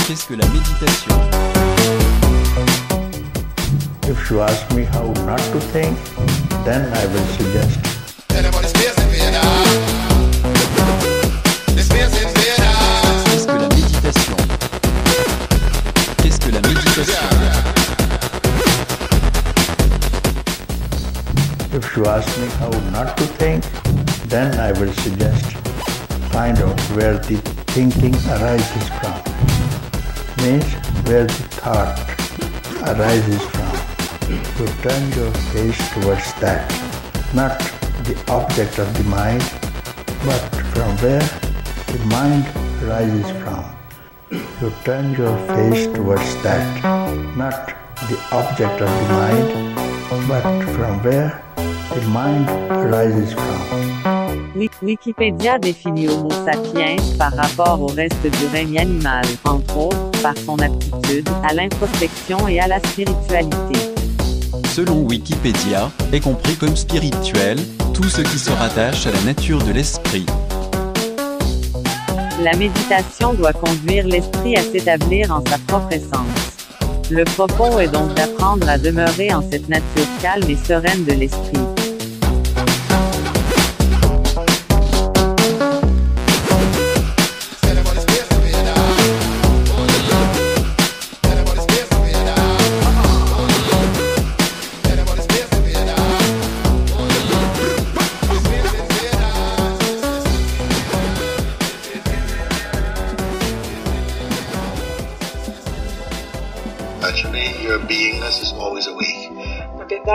Qu'est-ce 0.07 0.27
que 0.27 0.35
la 0.35 0.47
méditation? 0.47 1.15
If 4.09 4.31
you 4.31 4.41
ask 4.41 4.71
me 4.73 4.85
how 4.85 5.13
not 5.27 5.39
to 5.53 5.59
think, 5.73 5.97
then 6.65 6.83
I 6.95 7.07
will 7.07 7.27
suggest 7.37 7.90
If 21.91 21.97
you 21.97 22.07
ask 22.07 22.39
me 22.39 22.47
how 22.63 22.71
not 22.93 23.17
to 23.17 23.25
think, 23.27 23.65
then 24.31 24.55
I 24.61 24.71
will 24.79 24.93
suggest 24.93 25.45
find 26.31 26.57
out 26.61 26.79
where 26.95 27.19
the 27.19 27.35
thinking 27.75 28.15
arises 28.31 28.87
from. 29.01 29.19
Means 30.39 30.71
where 31.09 31.27
the 31.27 31.43
thought 31.59 31.99
arises 32.95 33.43
from. 33.51 33.75
You 34.31 34.69
turn 34.87 35.03
your 35.19 35.33
face 35.51 35.83
towards 35.95 36.33
that, 36.39 36.71
not 37.35 37.59
the 38.07 38.15
object 38.29 38.79
of 38.79 38.87
the 38.97 39.05
mind, 39.11 39.43
but 40.25 40.41
from 40.71 40.97
where 41.03 41.27
the 41.91 41.99
mind 42.07 42.47
arises 42.85 43.31
from. 43.43 43.67
You 44.31 44.73
turn 44.85 45.15
your 45.15 45.37
face 45.49 45.89
towards 45.89 46.41
that, 46.45 46.85
not 47.37 47.75
the 48.07 48.19
object 48.31 48.81
of 48.81 48.91
the 49.03 49.09
mind, 49.13 50.29
but 50.29 50.45
from 50.77 51.03
where 51.03 51.50
the 51.95 52.01
mind 52.09 52.49
arises 52.71 53.33
from. 53.33 54.55
Wi- 54.55 54.69
Wikipédia 54.83 55.59
définit 55.59 56.09
Homo 56.09 56.31
sapiens 56.45 56.97
par 57.19 57.33
rapport 57.37 57.81
au 57.81 57.87
reste 57.87 58.23
du 58.23 58.47
règne 58.53 58.79
animal, 58.79 59.25
entre 59.45 59.77
autres, 59.77 60.11
par 60.23 60.35
son 60.45 60.59
aptitude 60.59 61.29
à 61.49 61.53
l'introspection 61.55 62.49
et 62.49 62.61
à 62.61 62.67
la 62.67 62.79
spiritualité. 62.81 63.79
selon 64.75 65.03
Wikipédia, 65.03 65.91
est 66.13 66.21
compris 66.21 66.55
comme 66.55 66.77
spirituel, 66.77 67.59
tout 67.93 68.05
ce 68.09 68.23
qui 68.23 68.39
se 68.39 68.51
rattache 68.53 69.05
à 69.07 69.11
la 69.11 69.21
nature 69.23 69.59
de 69.65 69.73
l'esprit. 69.73 70.25
La 72.43 72.57
méditation 72.57 73.35
doit 73.35 73.53
conduire 73.53 74.07
l'esprit 74.07 74.57
à 74.57 74.63
s'établir 74.63 75.33
en 75.33 75.43
sa 75.45 75.59
propre 75.67 75.93
essence. 75.93 76.57
Le 77.11 77.25
propos 77.25 77.81
est 77.81 77.89
donc 77.89 78.15
d'apprendre 78.15 78.69
à 78.69 78.79
demeurer 78.79 79.35
en 79.35 79.43
cette 79.43 79.69
nature 79.69 80.07
calme 80.23 80.49
et 80.49 80.57
sereine 80.57 81.05
de 81.05 81.13
l'esprit. 81.13 81.59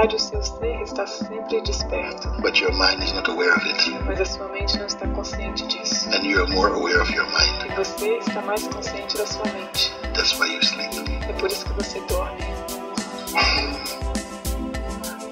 Verdade, 0.05 0.15
o 0.15 0.19
seu 0.19 0.43
ser 0.43 0.81
está 0.81 1.07
sempre 1.07 1.61
desperto, 1.61 2.29
but 2.41 2.59
your 2.59 2.71
mind 2.73 3.03
is 3.03 3.11
not 3.13 3.29
aware 3.29 3.55
of 3.55 3.65
it. 3.67 3.89
mas 4.05 4.21
a 4.21 4.25
sua 4.25 4.47
mente 4.49 4.77
não 4.77 4.85
está 4.85 5.07
consciente 5.07 5.65
disso. 5.67 6.09
And 6.09 6.23
you 6.23 6.43
are 6.43 6.53
more 6.53 6.73
aware 6.73 7.01
of 7.01 7.11
your 7.11 7.25
mind. 7.25 7.71
E 7.71 7.75
você 7.75 8.17
está 8.17 8.41
mais 8.41 8.63
consciente 8.67 9.17
da 9.17 9.25
sua 9.25 9.45
mente. 9.45 9.91
That's 10.13 10.37
why 10.39 10.53
you 10.53 10.61
sleep. 10.61 10.95
É 11.27 11.33
por 11.33 11.49
isso 11.49 11.65
que 11.65 11.73
você 11.73 11.99
dorme. 12.01 12.41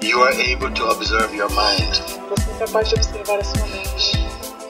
You 0.02 0.22
are 0.22 0.52
able 0.52 0.70
to 0.72 0.90
observe 0.90 1.34
your 1.34 1.50
mind. 1.50 2.00
Você 2.28 2.50
é 2.50 2.54
capaz 2.58 2.88
de 2.88 2.94
observar 2.96 3.38
a 3.38 3.44
sua 3.44 3.66
mente. 3.66 4.26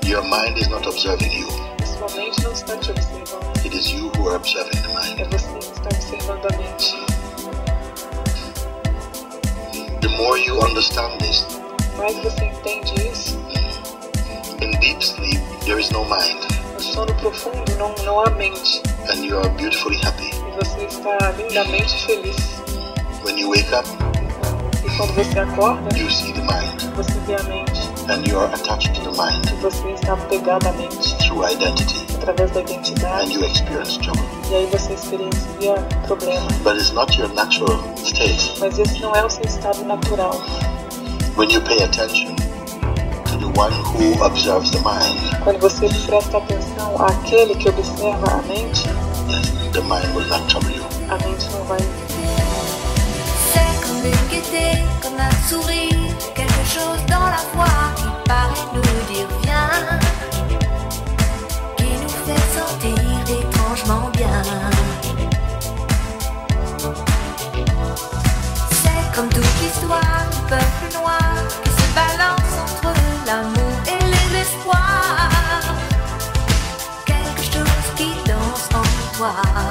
Your 0.07 0.23
mind 0.25 0.59
is 0.59 0.69
not 0.69 0.87
observing 0.87 1.33
you. 1.33 1.49
A 1.83 1.87
sua 1.87 2.09
mente 2.17 2.43
não 2.43 2.53
está 2.53 2.77
te 2.77 2.91
observando. 2.91 3.57
It 3.65 3.77
is 3.77 3.91
you 3.91 4.11
who 4.17 4.29
are 4.29 4.37
observing 4.37 4.81
the 4.83 4.89
mind. 4.89 5.21
É 5.21 5.25
você 5.25 5.49
que 5.59 5.65
está 5.65 5.89
observando 5.89 6.47
a 6.47 6.57
mente. 6.57 7.14
The 10.05 10.11
more 10.19 10.37
you 10.37 10.61
understand 10.61 11.19
this, 11.19 11.47
Mais 11.97 12.15
você 12.23 12.45
entende 12.45 12.93
isso, 13.11 13.39
in 14.61 14.71
deep 14.81 15.01
sleep, 15.03 15.41
there 15.65 15.81
is 15.81 15.91
no 15.93 16.05
mind, 16.05 16.37
no 16.75 16.81
sono 16.81 17.15
profundo 17.15 17.75
não, 17.79 17.95
não 18.05 18.21
há 18.21 18.29
mente. 18.31 18.83
and 19.09 19.25
you 19.25 19.39
are 19.39 19.49
beautifully 19.57 19.97
happy. 20.05 20.29
E 20.29 20.63
você 20.63 20.85
está 20.85 21.31
lindamente 21.39 22.05
feliz. 22.05 22.37
When 23.25 23.39
you 23.39 23.49
wake 23.49 23.73
up, 23.75 23.89
E 24.85 24.97
quando 24.99 25.15
você 25.15 25.39
acorda, 25.39 25.97
you 25.97 26.11
see 26.11 26.33
the 26.35 26.43
mind, 26.43 26.83
você 26.97 27.19
vê 27.21 27.37
a 27.37 27.43
mente. 27.45 27.94
And 28.09 28.27
you 28.29 28.39
are 28.39 28.53
attached 28.55 28.95
to 28.95 29.01
the 29.03 29.17
mind 29.17 29.45
E 29.51 29.55
você 29.63 29.91
está 29.93 30.13
apegado 30.15 30.69
à 30.69 30.73
mente 30.73 31.15
through 31.19 31.45
identity, 31.51 32.05
através 32.17 32.51
da 32.53 32.61
and 32.61 32.65
identidade. 32.65 33.33
you 33.33 33.45
experience 33.45 33.97
trouble. 33.99 34.23
E 34.51 34.55
aí 34.55 34.67
você 34.71 34.93
experiencia 34.95 35.75
problema. 36.07 36.47
But 36.63 36.77
it's 36.77 36.93
not 36.93 37.17
your 37.19 37.33
natural 37.35 37.79
state. 37.97 38.55
Mas 38.61 38.79
esse 38.79 39.01
não 39.01 39.15
é 39.15 39.25
o 39.25 39.31
seu 39.31 39.45
estado 39.45 39.85
natural. 39.85 40.35
When 41.37 41.51
you 41.51 41.61
pay 41.63 41.83
attention 41.83 42.37
to 42.37 43.39
the 43.39 43.59
one 43.59 43.73
who 43.73 44.23
observes 44.25 44.71
the 44.71 44.79
mind, 44.81 45.19
Quando 45.43 45.59
você 45.61 45.89
presta 46.07 46.39
atenção 46.39 46.95
àquele 47.03 47.55
que 47.57 47.69
observa 47.69 48.27
a 48.39 48.43
mente, 48.43 48.85
yes, 49.29 49.51
the 49.73 49.81
mind 49.81 50.15
will 50.15 50.27
not 50.29 50.47
trouble 50.49 50.71
you. 50.71 50.85
a 51.11 51.17
mente 51.19 51.47
não 51.53 51.65
vai. 51.65 51.79
C'est 53.53 53.87
comme 53.87 54.05
une 54.05 54.29
gaieté, 54.31 54.85
comme 55.03 55.17
un 55.19 55.49
sourire, 55.49 56.15
chose 56.65 57.05
dans 57.07 57.27
la 57.27 57.43
voix 57.53 57.93
qui 57.97 58.05
paraît 58.27 58.69
nous 58.73 59.13
dire 59.13 59.29
bien, 59.43 59.69
qui 61.77 61.91
nous 62.03 62.17
fait 62.27 62.45
sentir 62.57 63.39
étrangement 63.41 64.11
bien. 64.13 64.43
C'est 68.71 69.15
comme 69.15 69.29
toute 69.29 69.63
histoire, 69.67 70.01
un 70.01 70.49
peuple 70.49 70.95
noir 70.95 71.35
qui 71.63 71.71
se 71.71 71.87
balance 71.95 72.55
entre 72.65 72.93
l'amour 73.27 73.77
et 73.87 74.05
les 74.05 74.41
espoirs. 74.41 75.65
Quelque 77.05 77.43
chose 77.43 77.89
qui 77.97 78.09
danse 78.27 78.69
en 78.75 79.17
toi. 79.17 79.64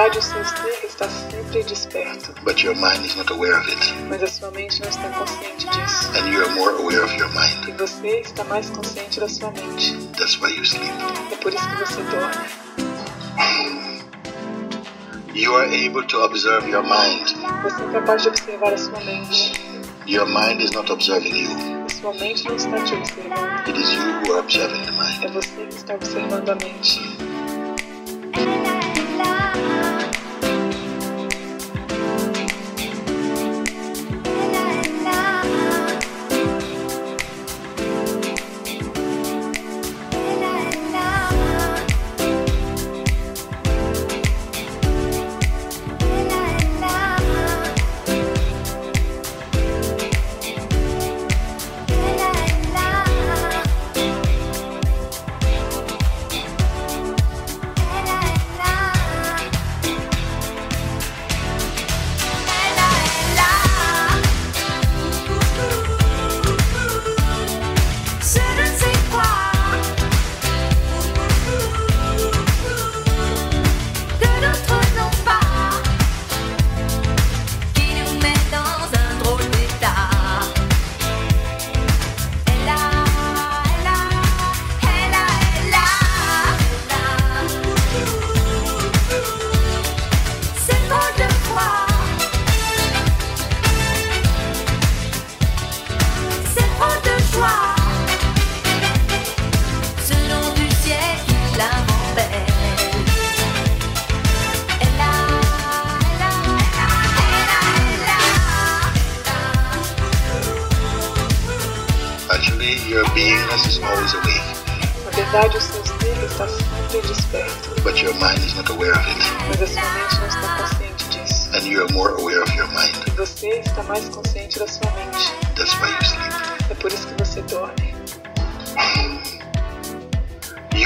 Verdade, 0.00 0.18
o 0.18 0.22
seu 0.22 0.44
ser 0.44 0.86
está 0.86 1.08
sempre 1.08 1.62
desperto, 1.64 2.32
but 2.42 2.62
your 2.62 2.74
mind 2.76 3.04
is 3.04 3.14
not 3.16 3.30
aware 3.32 3.58
of 3.58 3.68
it. 3.68 3.94
mas 4.08 4.22
a 4.22 4.26
sua 4.26 4.50
mente 4.52 4.80
não 4.80 4.88
está 4.88 5.08
consciente 5.10 5.68
disso. 5.68 6.10
And 6.16 6.26
you 6.28 6.42
are 6.42 6.54
more 6.54 6.72
aware 6.76 7.04
of 7.04 7.14
your 7.18 7.28
mind. 7.30 7.68
E 7.68 7.72
você 7.72 8.20
está 8.20 8.44
mais 8.44 8.70
consciente 8.70 9.20
da 9.20 9.28
sua 9.28 9.50
mente. 9.50 9.96
That's 10.16 10.40
why 10.40 10.56
you 10.56 10.64
sleep. 10.64 10.90
É 11.30 11.36
por 11.36 11.52
isso 11.52 11.68
que 11.68 11.76
você 11.76 12.02
dorme. 12.04 12.60
You 15.34 15.54
are 15.56 15.86
able 15.86 16.06
to 16.06 16.24
observe 16.24 16.68
your 16.68 16.82
mind. 16.82 17.28
Você 17.62 17.82
é 17.82 17.92
capaz 17.92 18.22
de 18.22 18.28
observar 18.28 18.72
a 18.72 18.78
sua 18.78 19.00
mente. 19.00 19.52
Your 20.06 20.26
mind 20.26 20.60
is 20.62 20.70
not 20.72 20.90
observing 20.90 21.36
you. 21.36 21.50
Sua 22.00 22.14
mente 22.14 22.44
não 22.46 22.56
está 22.56 22.82
te 22.82 22.94
observando. 22.94 23.68
It 23.68 23.78
is 23.78 23.92
you 23.92 24.00
who 24.00 24.32
are 24.32 24.40
observing 24.40 24.82
the 24.82 24.92
mind. 24.92 25.24
É 25.24 25.28
você 25.28 25.66
que 25.66 25.74
está 25.74 25.94
observando 25.94 26.48
a 26.48 26.54
mente. 26.54 27.29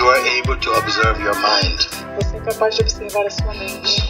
You 0.05 0.11
are 0.11 0.27
able 0.37 0.57
to 0.61 0.71
observe 0.73 1.19
your 1.19 1.35
mind. 1.37 1.81
Você 2.21 2.37
é 2.37 2.40
capaz 2.40 2.75
de 2.75 2.83
observar 2.83 3.25
a 3.25 3.31
sua 3.31 3.55
mente. 3.55 4.03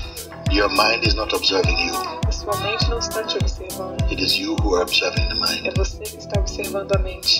Your 0.51 0.69
mind 0.71 1.07
is 1.07 1.15
not 1.15 1.33
observing 1.33 1.79
you. 1.87 1.95
A 2.27 2.33
sua 2.33 2.57
mente 2.63 2.91
não 2.91 2.99
está 2.99 3.23
te 3.23 3.39
observando. 3.39 4.03
It 4.11 4.21
is 4.21 4.37
you 4.37 4.57
who 4.57 4.75
are 4.75 4.83
observing 4.83 5.29
the 5.29 5.35
mind. 5.37 5.65
É 5.69 5.73
você 5.77 6.03
que 6.03 6.17
está 6.17 6.41
observando 6.41 6.91
a 6.97 6.99
mente. 6.99 7.39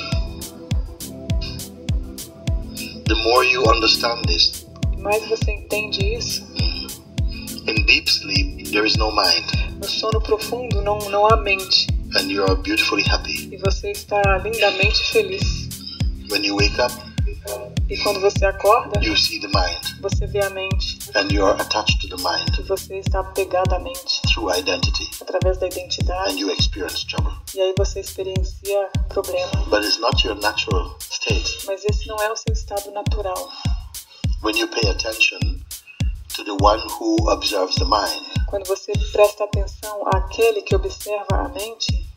The 3.09 3.15
more 3.25 3.45
you 3.45 3.69
understand 3.69 4.23
this, 4.29 4.65
mais 4.99 5.29
você 5.29 5.51
entende 5.51 6.15
isso, 6.15 6.45
in 7.67 7.85
deep 7.87 8.09
sleep, 8.09 8.71
there 8.71 8.87
is 8.87 8.95
no 8.95 9.11
mind, 9.11 9.51
no 9.83 9.89
sono 9.89 10.21
profundo 10.21 10.81
não, 10.81 11.01
não 11.11 11.27
há 11.27 11.37
mente. 11.37 11.89
and 12.15 12.31
you 12.31 12.45
are 12.45 12.55
beautifully 12.55 13.03
happy. 13.03 13.49
E 13.53 13.57
você 13.57 13.91
está 13.91 14.23
lindamente 14.39 15.03
feliz. 15.11 15.43
When 16.31 16.45
you 16.45 16.55
wake 16.55 16.81
up, 16.81 16.93
E 17.91 17.97
quando 18.03 18.21
você 18.21 18.45
acorda, 18.47 18.99
you 19.03 19.17
see 19.17 19.39
the 19.41 19.49
mind, 19.49 20.01
você 20.01 20.27
vê 20.27 20.43
a 20.43 20.51
mente. 20.51 20.99
and 21.15 21.31
you 21.31 21.45
are 21.45 21.61
attached 21.61 22.01
to 22.01 22.09
the 22.17 22.23
mind 22.23 22.49
E 22.59 22.63
você 22.63 22.99
está 22.99 23.21
apegado 23.21 23.75
à 23.75 23.79
mente. 23.79 24.23
through 24.33 24.51
identity, 24.57 25.11
Através 25.21 25.59
da 25.59 25.67
and 25.67 25.71
identidade. 25.71 26.39
you 26.41 26.51
experience 26.51 27.05
trouble. 27.07 27.33
E 27.55 27.61
aí 27.61 27.75
você 27.77 28.01
experiencia 28.01 28.89
problema. 29.11 29.51
But 29.69 29.85
it's 29.85 29.99
not 29.99 30.27
your 30.27 30.37
natural 30.41 30.97
state. 31.01 31.67
Mas 31.67 31.85
esse 31.85 32.07
não 32.09 32.17
é 32.17 32.33
o 32.33 32.37
seu 32.37 32.53
estado 32.53 32.91
natural. 32.93 33.51
When 34.43 34.57
you 34.59 34.69
pay 34.69 34.89
attention 34.91 35.39
to 36.37 36.45
the 36.45 36.57
one 36.63 36.81
who 36.99 37.31
observes 37.31 37.75
the 37.77 37.85
mind, 37.85 38.25
Quando 38.49 38.67
você 38.67 38.93
presta 39.13 39.45
atenção 39.45 40.03
àquele 40.15 40.63
que 40.63 40.75
observa 40.77 41.27
a 41.45 41.49
mente, 41.49 42.09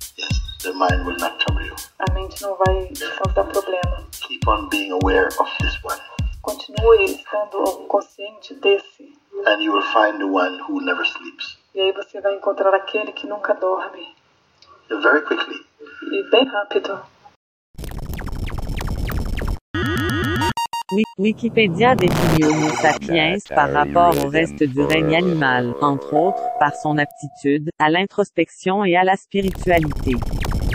the 0.63 0.73
mind 0.73 1.05
will 1.05 1.17
not 1.17 1.37
trouble 1.39 1.63
you. 1.65 1.75
a 1.99 2.11
mente 2.13 2.41
não 2.41 2.55
vai 2.57 2.91
causar 3.17 3.43
problema. 3.45 4.07
Keep 4.27 4.47
on 4.47 4.69
being 4.69 4.91
aware 4.91 5.27
of 5.39 5.49
this 5.59 5.77
one, 5.83 5.99
Continue 6.41 7.03
estando 7.05 7.63
consciente 7.87 8.53
desse. 8.55 9.15
and 9.45 9.61
you 9.61 9.71
will 9.73 9.83
find 9.93 10.17
the 10.19 10.25
one 10.27 10.59
who 10.67 10.81
never 10.81 11.05
sleeps. 11.05 11.57
E 11.75 11.79
aí 11.81 11.91
você 11.91 12.19
vai 12.21 12.33
encontrar 12.35 12.73
aquele 12.73 13.11
que 13.11 13.27
nunca 13.27 13.53
dorme. 13.53 14.15
Very 14.89 15.21
quickly, 15.21 15.65
E 16.11 16.23
bem 16.31 16.45
rápido. 16.45 16.99
Wikipédia 21.17 21.95
définit 21.95 22.45
Homo 22.45 22.69
sapiens 22.81 23.35
par 23.49 23.71
rapport 23.73 24.13
au 24.23 24.29
reste 24.29 24.63
du 24.63 24.81
règne 24.81 25.15
animal, 25.15 25.73
entre 25.81 26.13
autres, 26.13 26.41
par 26.59 26.73
son 26.75 26.97
aptitude 26.97 27.69
à 27.77 27.89
l'introspection 27.89 28.85
et 28.85 28.95
à 28.95 29.03
la 29.03 29.17
spiritualité. 29.17 30.15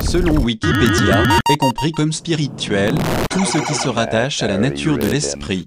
Selon 0.02 0.36
Wikipédia, 0.36 1.22
est 1.50 1.56
compris 1.56 1.92
comme 1.92 2.12
spirituel 2.12 2.94
tout 3.30 3.46
ce 3.46 3.58
qui 3.58 3.74
se 3.74 3.88
rattache 3.88 4.42
à 4.42 4.48
la 4.48 4.58
nature 4.58 4.98
de 4.98 5.06
l'esprit. 5.06 5.64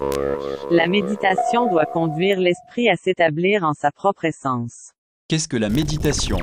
La 0.70 0.88
méditation 0.88 1.68
doit 1.68 1.86
conduire 1.86 2.40
l'esprit 2.40 2.88
à 2.88 2.96
s'établir 2.96 3.64
en 3.64 3.74
sa 3.74 3.92
propre 3.92 4.26
essence. 4.26 4.92
Qu'est-ce 5.28 5.48
que 5.48 5.58
la 5.58 5.70
méditation? 5.70 6.38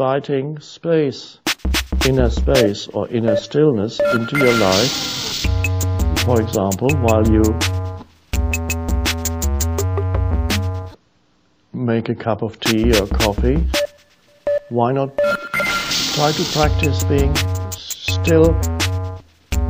Inviting 0.00 0.60
space, 0.60 1.40
inner 2.06 2.30
space 2.30 2.86
or 2.94 3.08
inner 3.08 3.34
stillness 3.34 3.98
into 4.14 4.38
your 4.38 4.54
life. 4.54 4.92
For 6.20 6.40
example, 6.40 6.88
while 7.00 7.26
you 7.26 7.42
make 11.72 12.10
a 12.10 12.14
cup 12.14 12.42
of 12.42 12.60
tea 12.60 12.96
or 12.96 13.08
coffee, 13.08 13.66
why 14.68 14.92
not 14.92 15.18
try 15.18 16.30
to 16.30 16.44
practice 16.52 17.02
being 17.02 17.34
still 17.72 18.54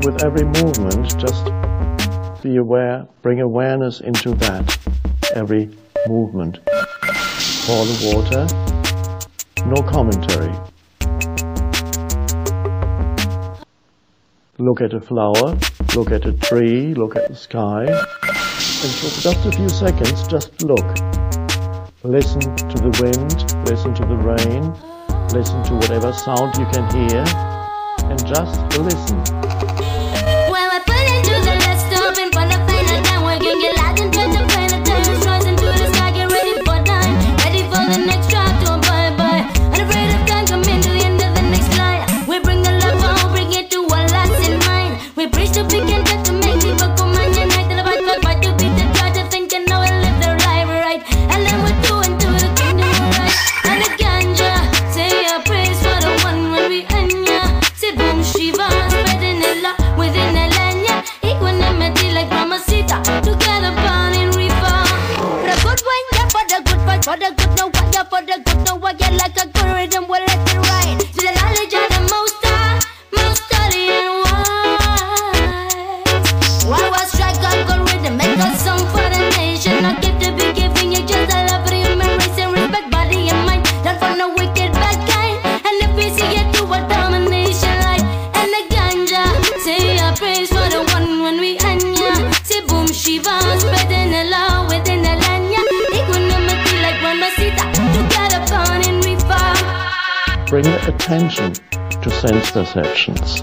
with 0.05 0.23
every 0.23 0.45
movement? 0.45 1.19
Just 1.19 2.43
be 2.43 2.59
aware, 2.59 3.07
bring 3.23 3.41
awareness 3.41 4.03
into 4.03 4.35
that, 4.35 4.79
every 5.35 5.71
movement. 6.07 6.59
Pour 6.67 7.87
the 7.87 8.13
water, 8.13 8.68
no 9.69 9.83
commentary. 9.83 10.53
Look 14.59 14.81
at 14.81 14.95
a 14.95 15.01
flower, 15.01 15.59
look 15.95 16.11
at 16.11 16.25
a 16.25 16.33
tree, 16.33 16.95
look 16.95 17.17
at 17.17 17.29
the 17.29 17.37
sky, 17.37 17.85
and 17.85 18.93
for 18.95 19.21
just 19.21 19.47
a 19.47 19.53
few 19.53 19.69
seconds, 19.69 20.27
just 20.27 20.63
look. 20.63 20.87
Listen 22.03 22.41
to 22.41 22.79
the 22.79 22.93
wind, 23.03 23.69
listen 23.69 23.93
to 23.95 24.07
the 24.07 24.17
rain, 24.17 24.73
listen 25.35 25.63
to 25.65 25.75
whatever 25.75 26.13
sound 26.13 26.57
you 26.57 26.67
can 26.73 26.89
hear, 26.97 27.25
and 28.11 28.27
just 28.27 28.79
listen. 28.79 29.48
Attention 101.09 101.55
to 102.03 102.11
sense 102.11 102.51
perceptions. 102.51 103.41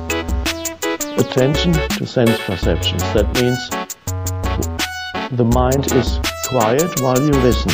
Attention 1.18 1.74
to 1.74 2.06
sense 2.06 2.40
perceptions. 2.42 3.02
That 3.16 3.26
means 3.42 3.58
the 5.32 5.46
mind 5.46 5.92
is 5.94 6.20
quiet 6.48 7.02
while 7.02 7.20
you 7.20 7.32
listen. 7.42 7.72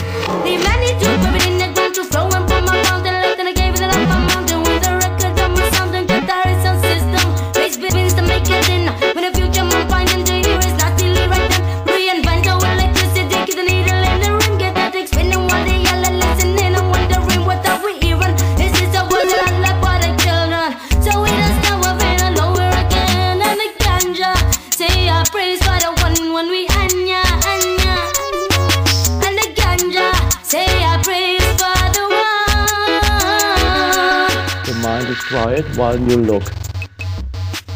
Mind 35.32 35.60
it 35.60 35.78
while 35.78 36.00
you 36.00 36.18
look. 36.18 36.44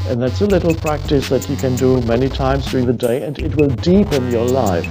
And 0.08 0.22
that's 0.22 0.42
a 0.42 0.46
little 0.46 0.76
practice 0.76 1.30
that 1.30 1.50
you 1.50 1.56
can 1.56 1.76
do 1.76 2.02
many 2.02 2.30
times 2.30 2.66
during 2.68 2.86
the 2.86 2.94
day 2.94 3.24
and 3.24 3.40
it 3.40 3.56
will 3.56 3.70
deepen 3.70 4.30
your 4.30 4.48
life. 4.48 4.86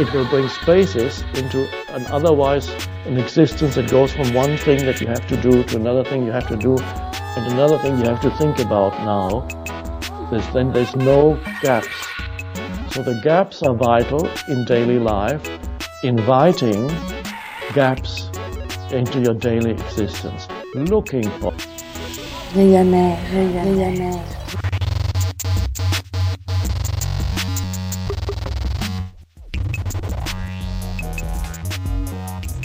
It 0.00 0.10
will 0.14 0.26
bring 0.30 0.48
spaces 0.48 1.22
into 1.34 1.68
an 1.90 2.06
otherwise 2.06 2.70
an 3.04 3.18
existence 3.18 3.74
that 3.74 3.90
goes 3.90 4.10
from 4.10 4.32
one 4.32 4.56
thing 4.56 4.86
that 4.86 4.98
you 4.98 5.06
have 5.06 5.26
to 5.26 5.36
do 5.42 5.62
to 5.62 5.76
another 5.76 6.02
thing 6.02 6.24
you 6.24 6.32
have 6.32 6.48
to 6.48 6.56
do 6.56 6.74
and 6.78 7.52
another 7.52 7.76
thing 7.78 7.98
you 7.98 8.04
have 8.04 8.20
to 8.20 8.30
think 8.38 8.58
about 8.60 8.92
now. 9.04 9.46
There's, 10.30 10.46
then 10.54 10.72
there's 10.72 10.96
no 10.96 11.38
gaps. 11.60 11.88
So 12.94 13.02
the 13.02 13.20
gaps 13.22 13.62
are 13.62 13.74
vital 13.74 14.26
in 14.48 14.64
daily 14.64 14.98
life, 14.98 15.46
inviting 16.02 16.88
gaps 17.74 18.30
into 18.90 19.20
your 19.20 19.34
daily 19.34 19.72
existence, 19.72 20.48
looking 20.74 21.28
for. 21.40 21.52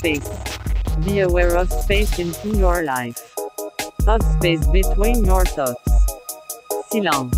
Be 0.05 1.21
aware 1.21 1.55
of 1.57 1.71
space 1.71 2.19
into 2.19 2.49
your 2.49 2.83
life. 2.83 3.33
Of 4.05 4.21
space 4.37 4.63
between 4.67 5.25
your 5.25 5.45
thoughts. 5.45 5.81
Silence. 6.91 7.35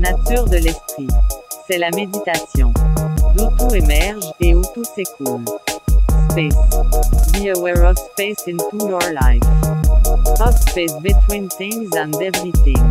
Nature 0.00 0.44
de 0.46 0.58
l'esprit. 0.58 1.06
C'est 1.68 1.78
la 1.78 1.90
méditation. 1.90 2.72
D'où 3.36 3.46
tout 3.56 3.72
émerge 3.76 4.24
et 4.40 4.56
où 4.56 4.62
tout 4.74 4.82
s'écoule. 4.82 5.44
Space. 6.32 6.56
Be 7.32 7.50
aware 7.56 7.84
of 7.84 7.96
space 7.96 8.42
into 8.48 8.88
your 8.88 9.12
life. 9.12 9.44
Of 10.40 10.58
space 10.68 10.94
between 11.00 11.48
things 11.48 11.94
and 11.94 12.12
everything. 12.20 12.82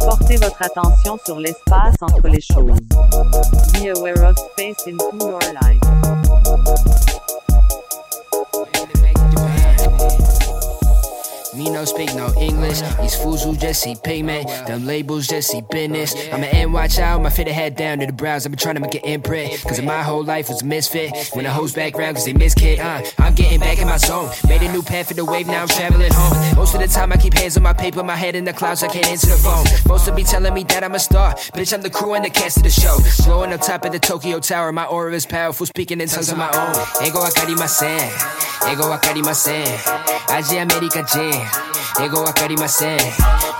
Portez 0.00 0.36
votre 0.36 0.60
attention 0.60 1.18
sur 1.24 1.40
l'espace 1.40 1.94
entre 2.02 2.28
les 2.28 2.42
choses. 2.42 2.80
Be 3.72 3.88
aware 3.96 4.22
of 4.24 4.36
space 4.38 4.86
into 4.86 5.16
your 5.20 5.40
life. 5.62 7.15
Me 11.56 11.70
no 11.70 11.86
speak 11.86 12.14
no 12.14 12.32
English. 12.38 12.80
These 13.00 13.14
fools 13.16 13.42
who 13.42 13.56
just 13.56 13.82
see 13.82 13.94
payment. 13.94 14.46
Them 14.66 14.84
labels 14.84 15.26
just 15.26 15.50
see 15.50 15.62
business. 15.70 16.14
I'm 16.30 16.44
an 16.44 16.72
NY 16.72 16.88
child, 16.88 17.22
my 17.22 17.30
fit 17.30 17.48
head 17.48 17.76
down 17.76 17.98
to 18.00 18.06
the 18.06 18.12
brows. 18.12 18.44
I've 18.44 18.52
been 18.52 18.58
trying 18.58 18.74
to 18.74 18.80
make 18.80 18.94
an 18.94 19.04
imprint. 19.04 19.62
Cause 19.62 19.80
my 19.80 20.02
whole 20.02 20.22
life 20.22 20.48
was 20.48 20.60
a 20.60 20.66
misfit. 20.66 21.30
When 21.32 21.44
the 21.44 21.50
hoes 21.50 21.72
back 21.72 21.96
round, 21.96 22.16
cause 22.16 22.26
they 22.26 22.34
miss 22.34 22.54
kid. 22.54 22.78
Uh, 22.78 23.02
I'm 23.18 23.34
getting 23.34 23.58
back 23.58 23.78
in 23.78 23.86
my 23.86 23.96
zone. 23.96 24.30
Made 24.46 24.62
a 24.62 24.70
new 24.70 24.82
path 24.82 25.08
for 25.08 25.14
the 25.14 25.24
wave, 25.24 25.46
now 25.46 25.62
I'm 25.62 25.68
traveling 25.68 26.12
home. 26.12 26.56
Most 26.56 26.74
of 26.74 26.80
the 26.80 26.88
time 26.88 27.10
I 27.10 27.16
keep 27.16 27.32
hands 27.32 27.56
on 27.56 27.62
my 27.62 27.72
paper, 27.72 28.02
my 28.02 28.16
head 28.16 28.34
in 28.34 28.44
the 28.44 28.52
clouds, 28.52 28.82
I 28.82 28.88
can't 28.88 29.06
answer 29.06 29.28
the 29.28 29.36
phone. 29.36 29.64
Most 29.88 30.08
of 30.08 30.16
be 30.16 30.24
telling 30.24 30.52
me 30.52 30.64
that 30.64 30.84
I'm 30.84 30.94
a 30.94 30.98
star. 30.98 31.34
Bitch, 31.54 31.72
I'm 31.72 31.80
the 31.80 31.90
crew 31.90 32.14
and 32.14 32.24
the 32.24 32.30
cast 32.30 32.58
of 32.58 32.64
the 32.64 32.70
show. 32.70 32.98
Blowing 33.24 33.52
up 33.52 33.62
top 33.62 33.84
of 33.84 33.92
the 33.92 33.98
Tokyo 33.98 34.40
Tower, 34.40 34.72
my 34.72 34.84
aura 34.84 35.14
is 35.14 35.24
powerful, 35.24 35.64
speaking 35.66 36.00
in 36.00 36.08
tongues 36.08 36.30
of 36.30 36.36
my 36.36 36.50
own. 36.50 37.06
Ego 37.06 37.20
akarimasen. 37.20 38.10
Ego 38.70 38.84
akarimasen. 38.96 39.64
Aji 40.28 40.62
America 40.62 41.04
Jam. 41.12 41.45
Ego 42.04 42.22
wakarimasen. 42.24 43.00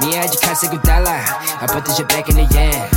Miyaji 0.01 0.39
kasegu 0.39 0.79
dollar. 0.85 1.23
I 1.61 1.67
put 1.67 1.85
this 1.85 1.97
shit 1.97 2.09
back 2.09 2.29
in 2.29 2.37
the 2.37 2.45
yen. 2.55 2.89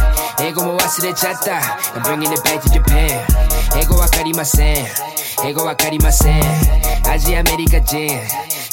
Ego 0.47 0.63
mo 0.63 0.77
wasurechata. 0.77 1.61
I'm 1.95 2.03
bringing 2.03 2.31
it 2.31 2.43
back 2.43 2.61
to 2.61 2.69
Japan. 2.69 3.25
Ego 3.79 3.95
wakarimasen. 3.95 4.85
Ego 5.45 5.65
wakarimasen. 5.65 6.43
Aji 7.03 7.35
America 7.35 7.79
Jam. 7.79 8.19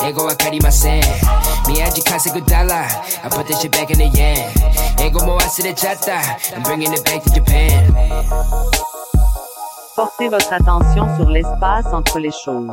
Ego 0.09 0.27
wakarimasen. 0.27 1.05
Miyaji 1.67 2.03
kasegu 2.03 2.41
dollar. 2.41 2.87
I 3.25 3.29
put 3.31 3.47
this 3.47 3.65
back 3.67 3.91
in 3.91 3.99
the 3.99 4.09
yen. 4.09 4.51
Ego 4.99 5.25
mo 5.25 5.37
wasurechata. 5.39 6.21
I'm 6.55 6.63
bringing 6.63 6.93
it 6.93 7.05
back 7.05 7.23
to 7.23 7.31
Japan. 7.31 7.95
Portez 9.97 10.29
votre 10.29 10.53
attention 10.53 11.17
sur 11.17 11.31
l'espace 11.31 11.87
entre 11.93 12.19
les 12.19 12.33
choses. 12.45 12.71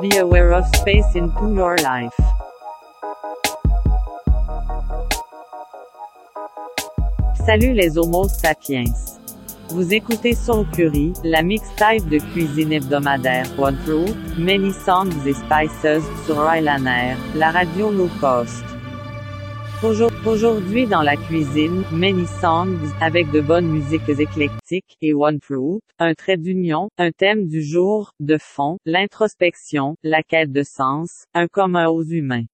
Be 0.00 0.16
aware 0.18 0.52
of 0.52 0.66
space 0.74 1.14
into 1.14 1.54
your 1.54 1.76
life. 1.76 2.12
Salut 7.46 7.74
les 7.74 7.96
Homo 7.96 8.26
sapiens. 8.26 8.92
Vous 9.68 9.94
écoutez 9.94 10.34
Soul 10.34 10.66
Curry, 10.74 11.12
la 11.22 11.42
mixtape 11.42 12.08
de 12.08 12.18
cuisine 12.18 12.72
hebdomadaire 12.72 13.46
Fruit, 13.46 14.14
Many 14.36 14.72
Songs 14.72 15.24
et 15.26 15.34
Spices 15.34 16.02
sur 16.26 16.44
Island 16.52 16.88
Air, 16.88 17.16
la 17.36 17.52
radio 17.52 17.92
low 17.92 18.10
cost. 18.20 18.73
Aujourd- 19.82 20.12
Aujourd'hui 20.26 20.86
dans 20.86 21.02
la 21.02 21.16
cuisine, 21.16 21.82
Many 21.92 22.26
Songs, 22.40 22.78
avec 23.00 23.30
de 23.32 23.40
bonnes 23.40 23.68
musiques 23.68 24.08
éclectiques, 24.08 24.96
et 25.02 25.12
One 25.12 25.38
Fruit, 25.42 25.80
un 25.98 26.14
trait 26.14 26.38
d'union, 26.38 26.88
un 26.96 27.10
thème 27.10 27.48
du 27.48 27.62
jour, 27.62 28.12
de 28.20 28.38
fond, 28.40 28.78
l'introspection, 28.86 29.96
la 30.02 30.22
quête 30.22 30.52
de 30.52 30.62
sens, 30.62 31.24
un 31.34 31.48
commun 31.48 31.88
aux 31.88 32.02
humains. 32.04 32.44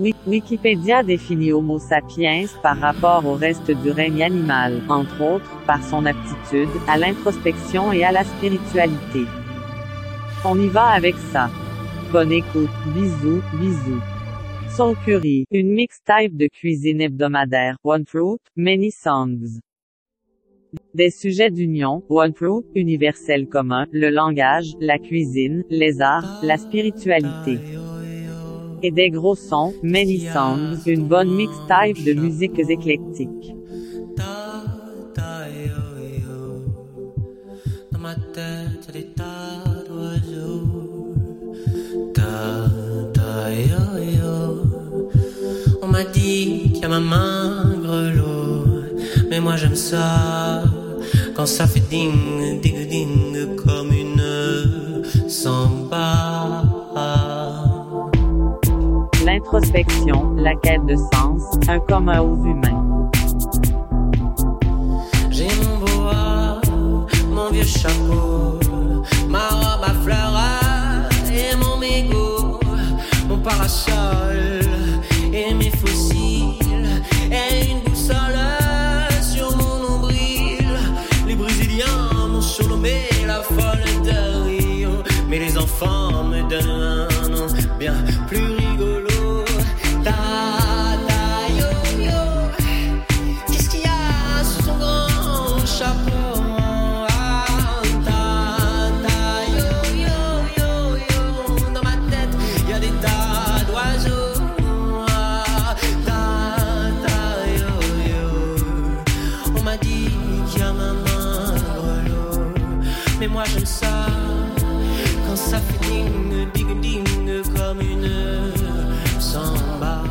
Wi- 0.00 0.14
Wikipédia 0.26 1.02
définit 1.04 1.52
Homo 1.52 1.78
sapiens 1.78 2.46
par 2.62 2.78
rapport 2.78 3.24
au 3.24 3.34
reste 3.34 3.70
du 3.70 3.90
règne 3.90 4.22
animal, 4.24 4.82
entre 4.88 5.22
autres, 5.22 5.50
par 5.66 5.82
son 5.82 6.04
aptitude 6.06 6.68
à 6.88 6.98
l'introspection 6.98 7.92
et 7.92 8.02
à 8.04 8.10
la 8.12 8.24
spiritualité. 8.24 9.24
On 10.44 10.58
y 10.58 10.68
va 10.68 10.86
avec 10.88 11.14
ça. 11.32 11.48
Bonne 12.12 12.32
écoute, 12.32 12.68
bisous, 12.94 13.42
bisous. 13.54 14.02
Soul 14.76 14.94
Curry, 15.06 15.46
une 15.52 15.70
mixtape 15.70 16.36
de 16.36 16.48
cuisine 16.48 17.00
hebdomadaire, 17.00 17.78
One 17.82 18.04
Fruit, 18.04 18.36
Many 18.56 18.90
Songs. 18.90 19.58
Des 20.92 21.08
sujets 21.08 21.50
d'union, 21.50 22.02
One 22.10 22.34
Fruit, 22.34 22.62
universel 22.74 23.48
commun, 23.48 23.86
le 23.90 24.10
langage, 24.10 24.74
la 24.78 24.98
cuisine, 24.98 25.64
les 25.70 26.02
arts, 26.02 26.40
la 26.42 26.58
spiritualité. 26.58 27.58
Et 28.82 28.90
des 28.90 29.08
gros 29.08 29.34
sons, 29.34 29.72
Many 29.82 30.20
Songs, 30.20 30.76
une 30.86 31.08
bonne 31.08 31.34
mixtape 31.34 31.96
de 32.04 32.12
musiques 32.12 32.58
éclectiques. 32.58 33.54
M'a 45.96 46.04
dit 46.04 46.72
qu'il 46.74 46.82
y 46.82 46.84
a 46.84 46.88
ma 46.88 47.00
main 47.00 47.74
grelot. 47.82 48.66
Mais 49.30 49.40
moi 49.40 49.56
j'aime 49.56 49.74
ça. 49.74 50.62
Quand 51.34 51.46
ça 51.46 51.66
fait 51.66 51.86
ding, 51.88 52.60
ding, 52.60 52.86
ding, 52.86 53.56
comme 53.56 53.90
une 53.92 54.22
samba. 55.28 56.64
L'introspection, 59.24 60.34
la 60.36 60.54
quête 60.56 60.84
de 60.86 60.96
sens, 61.12 61.42
un 61.66 61.80
commun 61.80 62.20
aux 62.20 62.44
humains. 62.44 63.10
J'ai 65.30 65.48
mon 65.62 65.76
boa, 65.84 66.60
mon 67.30 67.48
vieux 67.50 67.70
chapeau, 67.80 68.58
ma 69.28 69.48
robe 69.48 69.84
à 69.90 69.94
fleurs 70.04 71.08
et 71.32 71.56
mon 71.56 71.78
mégot, 71.78 72.60
mon 73.28 73.38
parasol 73.38 74.65
surnommé 82.56 83.02
la 83.26 83.42
folle 83.42 83.84
de 84.02 84.44
Rio, 84.46 84.90
mais 85.28 85.38
les 85.38 85.58
enfants 85.58 86.24
me 86.24 86.40
donnent 86.48 86.85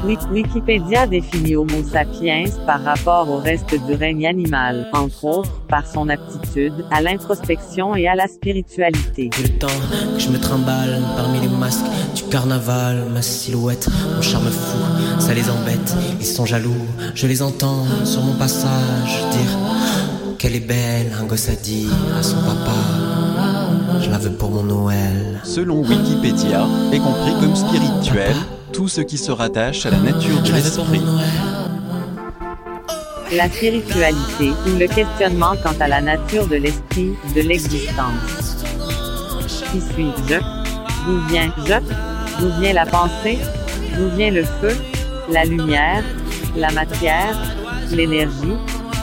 Wikipédia 0.06 1.08
définit 1.08 1.56
Homo 1.56 1.84
sapiens 1.92 2.46
par 2.68 2.84
rapport 2.84 3.30
au 3.30 3.38
reste 3.38 3.74
du 3.88 3.94
règne 3.94 4.28
animal, 4.28 4.88
entre 4.94 5.26
autres, 5.26 5.62
par 5.68 5.88
son 5.88 6.10
aptitude 6.10 6.86
à 6.92 7.02
l'introspection 7.02 7.96
et 7.96 8.08
à 8.08 8.14
la 8.14 8.28
spiritualité. 8.28 9.32
J'ai 9.36 9.44
le 9.44 9.58
temps 9.58 9.68
que 10.14 10.20
je 10.20 10.30
me 10.30 10.40
trimballe 10.40 11.02
parmi 11.16 11.40
les 11.40 11.48
masques 11.48 11.86
du 12.16 12.24
carnaval, 12.24 13.06
ma 13.12 13.22
silhouette, 13.24 13.88
mon 14.16 14.22
charme 14.22 14.50
fou, 14.50 14.78
ça 15.20 15.34
les 15.34 15.50
embête, 15.50 15.96
ils 16.20 16.26
sont 16.26 16.46
jaloux, 16.46 16.86
je 17.16 17.26
les 17.26 17.42
entends 17.42 17.86
sur 18.04 18.22
mon 18.22 18.34
passage 18.34 19.24
dire 19.32 19.58
Qu'elle 20.38 20.56
est 20.56 20.68
belle, 20.68 21.12
un 21.20 21.26
gosse 21.26 21.50
a 21.50 21.56
dit 21.56 21.88
à 22.18 22.22
son 22.22 22.38
papa. 22.38 22.76
Je 24.02 24.10
la 24.12 24.18
veux 24.18 24.32
pour 24.32 24.52
mon 24.52 24.64
Noël. 24.64 25.42
Selon 25.44 25.82
Wikipédia, 25.82 26.68
est 26.92 27.00
compris 27.00 27.34
comme 27.40 27.56
spirituel 27.56 28.36
tout 28.76 28.88
ce 28.90 29.00
qui 29.00 29.18
se 29.18 29.32
rattache 29.32 29.86
à 29.86 29.90
la 29.90 30.00
nature 30.00 30.42
de 30.42 30.52
l'esprit. 30.52 31.02
La 33.32 33.50
spiritualité 33.50 34.52
ou 34.68 34.78
le 34.78 34.88
questionnement 34.88 35.54
quant 35.64 35.76
à 35.80 35.88
la 35.88 36.02
nature 36.02 36.46
de 36.48 36.58
l'esprit, 36.58 37.14
de 37.34 37.42
l'existence. 37.42 38.66
Qui 39.72 39.80
suis-je? 39.80 40.40
D'où 41.06 41.20
viens 41.30 41.54
je 41.66 41.80
D'où 42.42 42.50
vient 42.60 42.74
la 42.74 42.86
pensée? 42.86 43.38
D'où 43.98 44.10
vient 44.18 44.32
le 44.32 44.44
feu? 44.44 44.76
La 45.32 45.46
lumière? 45.46 46.04
La 46.58 46.70
matière? 46.72 47.38
L'énergie? 47.92 48.58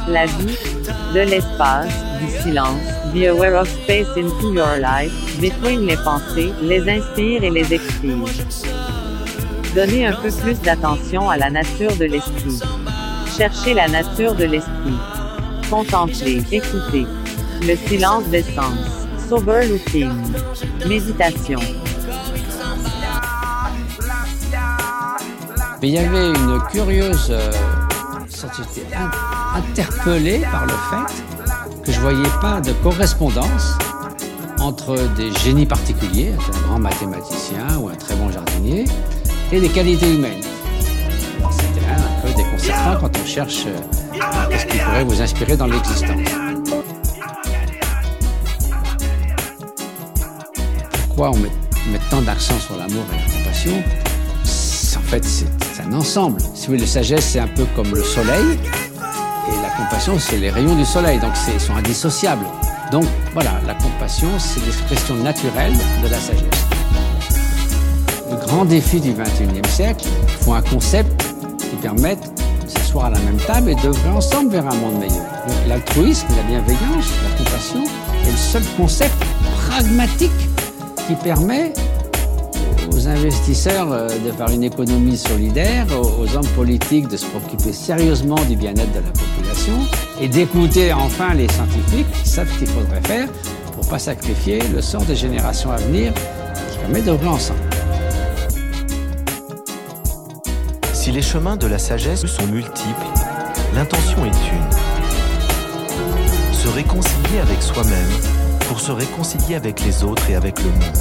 La 0.06 0.26
vie? 0.26 0.58
De 1.14 1.20
l'espace? 1.20 1.94
Du 2.20 2.28
silence? 2.42 2.82
Be 3.14 3.26
aware 3.26 3.56
of 3.56 3.68
space 3.68 4.08
into 4.16 4.52
your 4.52 4.76
life? 4.78 5.12
Between 5.40 5.86
les 5.86 5.96
pensées, 5.96 6.52
les 6.62 6.86
inspire 6.88 7.42
et 7.42 7.50
les 7.50 7.72
expire. 7.72 8.81
Donnez 9.74 10.06
un 10.06 10.12
peu 10.12 10.30
plus 10.30 10.60
d'attention 10.60 11.30
à 11.30 11.36
la 11.36 11.50
nature 11.50 11.96
de 11.96 12.04
l'esprit. 12.04 12.60
Cherchez 13.36 13.72
la 13.74 13.88
nature 13.88 14.34
de 14.34 14.44
l'esprit. 14.44 14.94
Contemplez, 15.70 16.42
écoutez. 16.52 17.06
Le 17.62 17.76
silence 17.76 18.24
d'essence. 18.24 19.06
Sober 19.28 19.66
looking. 19.68 20.10
Méditation. 20.86 21.58
Mais 25.80 25.88
il 25.88 25.94
y 25.94 25.98
avait 25.98 26.28
une 26.28 26.60
curieuse 26.70 27.28
euh, 27.30 27.50
j'étais 28.30 28.86
in- 28.94 29.10
interpellé 29.58 30.42
par 30.52 30.64
le 30.66 30.72
fait 30.72 31.82
que 31.82 31.90
je 31.90 31.98
voyais 32.00 32.28
pas 32.40 32.60
de 32.60 32.72
correspondance 32.84 33.76
entre 34.60 34.96
des 35.16 35.32
génies 35.38 35.66
particuliers, 35.66 36.32
un 36.54 36.68
grand 36.68 36.78
mathématicien 36.78 37.66
ou 37.80 37.88
un 37.88 37.94
très 37.96 38.14
bon 38.14 38.30
jardinier, 38.30 38.84
et 39.52 39.60
des 39.60 39.68
qualités 39.68 40.12
humaines. 40.14 40.40
C'était 41.50 41.86
un 41.86 42.20
peu 42.26 42.32
déconcertant 42.34 42.96
quand 43.00 43.10
on 43.22 43.26
cherche 43.26 43.64
euh, 43.66 43.76
ce 44.58 44.66
qui 44.66 44.78
pourrait 44.78 45.04
vous 45.04 45.20
inspirer 45.20 45.56
dans 45.56 45.66
l'existence. 45.66 46.10
Pourquoi 51.08 51.30
on 51.30 51.36
met, 51.36 51.50
met 51.90 52.00
tant 52.10 52.22
d'accent 52.22 52.58
sur 52.58 52.76
l'amour 52.76 53.04
et 53.12 53.16
la 53.16 53.38
compassion? 53.38 53.82
C'est- 54.44 54.96
En 54.96 55.00
fait, 55.02 55.24
c'est 55.24 55.46
c'est 55.74 55.82
un 55.82 55.92
ensemble. 55.94 56.40
Si 56.54 56.66
vous 56.66 56.72
voulez, 56.72 56.80
la 56.80 56.86
sagesse, 56.86 57.24
c'est 57.32 57.38
un 57.40 57.48
peu 57.48 57.64
comme 57.76 57.90
le 57.94 58.02
soleil, 58.02 58.58
et 59.48 59.62
la 59.62 59.70
compassion, 59.76 60.18
c'est 60.18 60.36
les 60.38 60.50
rayons 60.50 60.74
du 60.74 60.84
soleil, 60.84 61.18
donc 61.18 61.32
c'est- 61.34 61.52
ils 61.54 61.60
sont 61.60 61.74
indissociables. 61.74 62.44
Donc 62.90 63.04
voilà, 63.34 63.52
la 63.66 63.74
compassion, 63.74 64.28
c'est 64.38 64.64
l'expression 64.66 65.14
naturelle 65.16 65.72
de 66.02 66.08
la 66.08 66.18
sagesse. 66.18 66.66
Le 68.32 68.38
grand 68.46 68.64
défi 68.64 68.98
du 68.98 69.12
XXIe 69.12 69.70
siècle, 69.70 70.06
il 70.22 70.44
faut 70.44 70.54
un 70.54 70.62
concept 70.62 71.22
qui 71.58 71.76
permette 71.82 72.32
de 72.64 72.70
s'asseoir 72.70 73.06
à 73.06 73.10
la 73.10 73.18
même 73.18 73.36
table 73.36 73.68
et 73.68 73.74
d'œuvrer 73.74 74.08
ensemble 74.08 74.52
vers 74.52 74.66
un 74.66 74.74
monde 74.76 74.98
meilleur. 75.00 75.26
Donc 75.46 75.56
l'altruisme, 75.68 76.28
la 76.34 76.42
bienveillance, 76.44 77.10
la 77.22 77.44
compassion 77.44 77.84
est 78.24 78.30
le 78.30 78.36
seul 78.36 78.62
concept 78.78 79.14
pragmatique 79.66 80.30
qui 81.06 81.14
permet 81.16 81.74
aux 82.90 83.06
investisseurs 83.06 83.92
euh, 83.92 84.08
de 84.08 84.32
faire 84.32 84.48
une 84.48 84.64
économie 84.64 85.18
solidaire, 85.18 85.86
aux 86.00 86.34
hommes 86.34 86.48
politiques 86.56 87.08
de 87.08 87.18
se 87.18 87.26
préoccuper 87.26 87.74
sérieusement 87.74 88.42
du 88.48 88.56
bien-être 88.56 88.92
de 88.92 89.00
la 89.00 89.12
population 89.12 89.74
et 90.22 90.28
d'écouter 90.28 90.90
enfin 90.94 91.34
les 91.34 91.48
scientifiques 91.48 92.10
qui 92.22 92.28
savent 92.30 92.50
ce 92.50 92.60
qu'il 92.60 92.68
faudrait 92.68 93.02
faire 93.02 93.28
pour 93.74 93.84
ne 93.84 93.90
pas 93.90 93.98
sacrifier 93.98 94.60
le 94.74 94.80
sort 94.80 95.02
des 95.02 95.16
générations 95.16 95.70
à 95.70 95.76
venir 95.76 96.14
qui 96.70 96.78
permet 96.78 97.02
d'œuvrer 97.02 97.28
ensemble. 97.28 97.71
Les 101.12 101.20
chemins 101.20 101.56
de 101.56 101.66
la 101.66 101.78
sagesse 101.78 102.24
sont 102.24 102.46
multiples, 102.46 103.06
l'intention 103.74 104.24
est 104.24 104.30
une. 104.30 104.72
Se 106.54 106.68
réconcilier 106.68 107.38
avec 107.38 107.60
soi-même 107.60 108.08
pour 108.66 108.80
se 108.80 108.92
réconcilier 108.92 109.56
avec 109.56 109.84
les 109.84 110.04
autres 110.04 110.30
et 110.30 110.36
avec 110.36 110.58
le 110.60 110.70
monde. 110.70 110.96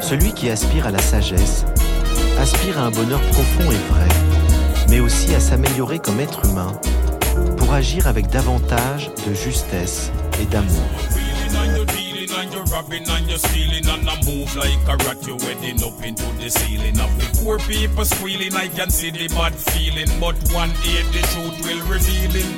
Celui 0.00 0.32
qui 0.32 0.50
aspire 0.50 0.88
à 0.88 0.90
la 0.90 0.98
sagesse 0.98 1.64
aspire 2.40 2.80
à 2.80 2.86
un 2.86 2.90
bonheur 2.90 3.20
profond 3.20 3.70
et 3.70 3.92
vrai, 3.92 4.08
mais 4.88 4.98
aussi 4.98 5.32
à 5.36 5.40
s'améliorer 5.40 6.00
comme 6.00 6.18
être 6.18 6.46
humain 6.46 6.72
pour 7.58 7.72
agir 7.72 8.08
avec 8.08 8.28
davantage 8.28 9.12
de 9.24 9.34
justesse 9.34 10.10
et 10.42 10.46
d'amour. 10.46 10.90
And 12.40 12.52
you're 12.54 12.64
robbing 12.64 13.08
and 13.08 13.28
you're 13.28 13.38
stealing 13.38 13.86
and 13.86 14.08
I 14.08 14.16
move 14.24 14.56
like 14.56 14.88
a 14.88 14.96
rat 15.04 15.26
you're 15.26 15.38
heading 15.40 15.82
up 15.84 16.00
into 16.02 16.24
the 16.40 16.48
ceiling 16.48 16.98
of 16.98 17.12
the 17.20 17.28
poor 17.42 17.58
people 17.58 18.04
squealing 18.04 18.54
I 18.54 18.68
can 18.68 18.88
see 18.90 19.10
the 19.10 19.28
bad 19.28 19.54
feeling 19.54 20.08
but 20.18 20.36
one 20.52 20.72
day 20.80 21.04
the 21.12 21.20
truth 21.32 21.56
will 21.60 21.82
revealing 21.84 22.52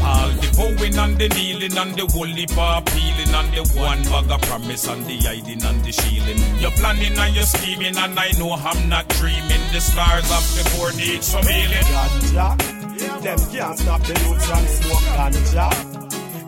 all 0.00 0.30
the 0.40 0.48
bowing 0.56 0.96
and 0.96 1.18
the 1.20 1.28
kneeling 1.28 1.76
and 1.76 1.92
the 1.94 2.06
holy 2.16 2.46
paw 2.46 2.80
peeling 2.80 3.32
and 3.36 3.50
the 3.52 3.62
one 3.76 4.02
bag 4.08 4.30
of 4.32 4.40
promise 4.48 4.88
and 4.88 5.04
the 5.04 5.16
hiding 5.20 5.62
and 5.64 5.84
the 5.84 5.92
shielding 5.92 6.40
you're 6.60 6.72
planning 6.72 7.18
and 7.18 7.34
you're 7.36 7.44
scheming 7.44 7.96
and 7.96 8.18
I 8.18 8.32
know 8.40 8.52
I'm 8.56 8.88
not 8.88 9.08
dreaming 9.20 9.64
the 9.72 9.80
stars 9.80 10.28
of 10.32 10.44
the 10.56 10.64
board 10.76 10.96
need 10.96 11.22
some 11.22 11.44
healing 11.44 11.84
Ganja. 11.92 12.76
Them 12.96 13.38
can't 13.52 13.78
stop 13.78 14.00
the 14.00 14.14
youth 14.24 14.44
from 14.48 14.66
smoke 14.66 15.08
ganja. 15.12 15.68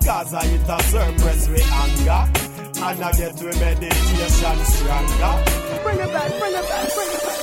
Cause 0.07 0.33
I 0.33 0.47
hit 0.47 0.63
a 0.63 0.83
surpress 0.85 1.49
with 1.49 1.71
anger. 1.71 2.48
And 2.81 3.03
I 3.05 3.13
get 3.13 3.37
to 3.37 3.45
meditation 3.45 4.65
stronger. 4.65 5.35
Bring 5.83 5.99
it 5.99 6.13
back, 6.13 6.31
bring 6.39 6.55
it 6.55 6.69
back, 6.69 6.95
bring 6.95 7.11
it 7.11 7.23
back. 7.23 7.39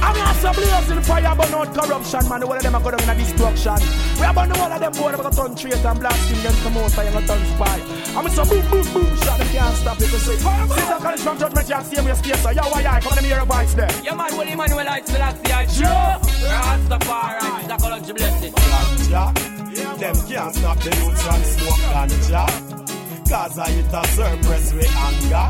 I'm 0.00 0.16
not 0.16 0.36
so 0.36 0.52
blazing 0.52 1.02
fire, 1.02 1.34
but 1.36 1.50
not 1.50 1.74
corruption, 1.74 2.28
man. 2.28 2.40
The 2.40 2.46
whole 2.46 2.56
of 2.56 2.62
them 2.62 2.74
are 2.76 2.80
going 2.80 2.96
to 2.96 3.14
destruction. 3.14 3.74
We 4.20 4.24
are 4.24 4.32
burning 4.32 4.56
all 4.56 4.72
of 4.72 4.80
them 4.80 4.92
boy, 4.92 5.10
we're 5.10 5.16
going 5.16 5.30
to 5.30 5.36
turn 5.36 5.54
traitor 5.56 5.88
and 5.88 5.98
blasting 5.98 6.38
against 6.38 6.62
the 6.62 6.70
most 6.70 6.94
fire, 6.94 7.10
going 7.10 7.26
to 7.26 7.32
turn 7.34 7.44
spy. 7.46 7.80
I'm 8.14 8.28
so 8.30 8.44
boom, 8.46 8.62
boom, 8.70 8.86
boom, 8.94 9.16
shot, 9.26 9.38
them 9.38 9.48
can't 9.48 9.76
stop 9.76 10.00
it. 10.00 10.10
They 10.14 10.18
say, 10.18 10.36
Caesar 10.38 10.98
college 11.02 11.20
from 11.20 11.38
judgment, 11.38 11.68
you 11.68 11.82
see 11.82 12.00
me, 12.06 12.14
space, 12.14 12.42
so 12.42 12.50
yo, 12.50 12.62
why, 12.70 12.86
I 12.86 13.00
come 13.00 13.18
and 13.18 13.26
hear 13.26 13.36
your 13.36 13.46
voice 13.46 13.74
there. 13.74 13.90
Yeah, 14.04 14.14
man, 14.14 14.36
Willie 14.38 14.54
Manuel 14.54 14.86
Lights, 14.86 15.10
Selassie, 15.10 15.52
I 15.52 15.66
Joe. 15.66 16.22
Rastafari, 16.46 17.66
Zakology 17.66 18.14
blessing. 18.14 18.52
Ganja. 18.54 19.59
Them 19.70 20.16
can't 20.26 20.54
stop 20.54 20.78
the 20.78 20.90
youth 20.90 21.22
from 21.22 21.42
smoke 21.44 21.82
ganja. 21.92 22.44
Cause 23.28 23.58
I 23.58 23.70
hit 23.70 23.92
a 23.92 24.06
surpress 24.08 24.72
with 24.72 24.96
anger. 24.96 25.46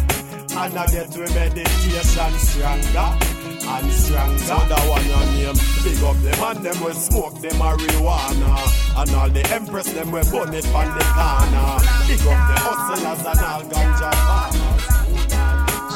And 0.52 0.78
I 0.78 0.86
get 0.88 1.10
to 1.12 1.20
meditation 1.20 2.38
stronger. 2.38 3.16
And 3.64 3.92
stronger. 3.92 4.38
So 4.38 4.58
that 4.58 4.84
one 4.88 5.06
your 5.06 5.24
name. 5.32 5.56
Big 5.82 6.02
up 6.04 6.16
them 6.20 6.44
and 6.44 6.64
them 6.64 6.84
will 6.84 6.94
smoke 6.94 7.40
them 7.40 7.52
marijuana. 7.52 9.00
And 9.00 9.10
all 9.14 9.30
the 9.30 9.46
empress 9.54 9.90
them 9.92 10.10
will 10.10 10.24
burn 10.30 10.52
it 10.52 10.66
on 10.74 10.88
the 10.98 11.04
corner. 11.16 11.80
Big 12.06 12.20
up 12.20 12.40
the 12.44 12.56
hustlers 12.60 13.24
and 13.26 13.40
all 13.40 13.62
ganja 13.72 14.12
farmers. 14.28 15.00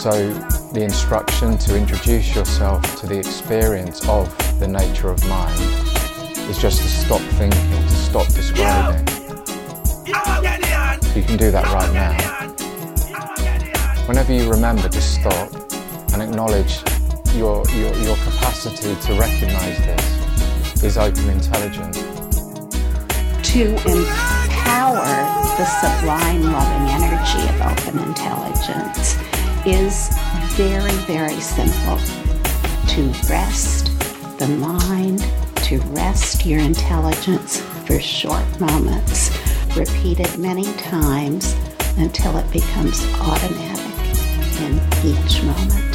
So, 0.03 0.33
the 0.73 0.83
instruction 0.83 1.59
to 1.59 1.77
introduce 1.77 2.35
yourself 2.35 2.83
to 3.01 3.07
the 3.07 3.19
experience 3.19 4.07
of 4.09 4.29
the 4.59 4.69
nature 4.69 5.11
of 5.11 5.27
mind 5.29 5.61
is 6.51 6.59
just 6.59 6.83
to 6.83 6.89
stop 6.89 7.21
thinking, 7.39 7.71
to 7.89 7.94
stop 8.15 8.33
describing. 8.33 9.09
You 11.17 11.23
can 11.25 11.37
do 11.37 11.51
that 11.51 11.67
right 11.75 11.93
now. 11.93 12.15
Whenever 14.07 14.33
you 14.33 14.49
remember, 14.49 14.89
just 14.89 15.21
stop 15.21 15.51
and 16.13 16.23
acknowledge 16.23 16.79
your, 17.35 17.69
your, 17.71 17.93
your 17.97 18.15
capacity 18.19 18.95
to 18.95 19.15
recognize 19.19 19.79
this 19.79 20.85
is 20.85 20.97
open 20.97 21.29
intelligence. 21.29 21.99
to 23.51 23.75
empower 23.83 25.11
the 25.59 25.67
sublime 25.83 26.43
loving 26.45 26.87
energy 26.95 27.43
of 27.51 27.63
open 27.67 27.99
intelligence 27.99 29.19
is 29.67 30.17
very, 30.55 30.95
very 31.11 31.41
simple. 31.41 31.99
To 32.95 33.03
rest 33.29 33.87
the 34.39 34.47
mind, 34.61 35.27
to 35.65 35.79
rest 35.93 36.45
your 36.45 36.61
intelligence 36.61 37.59
for 37.87 37.99
short 37.99 38.45
moments, 38.61 39.31
repeated 39.75 40.37
many 40.37 40.65
times 40.75 41.57
until 41.97 42.37
it 42.37 42.53
becomes 42.53 43.03
automatic 43.15 44.61
in 44.61 44.75
each 45.07 45.43
moment. 45.43 45.94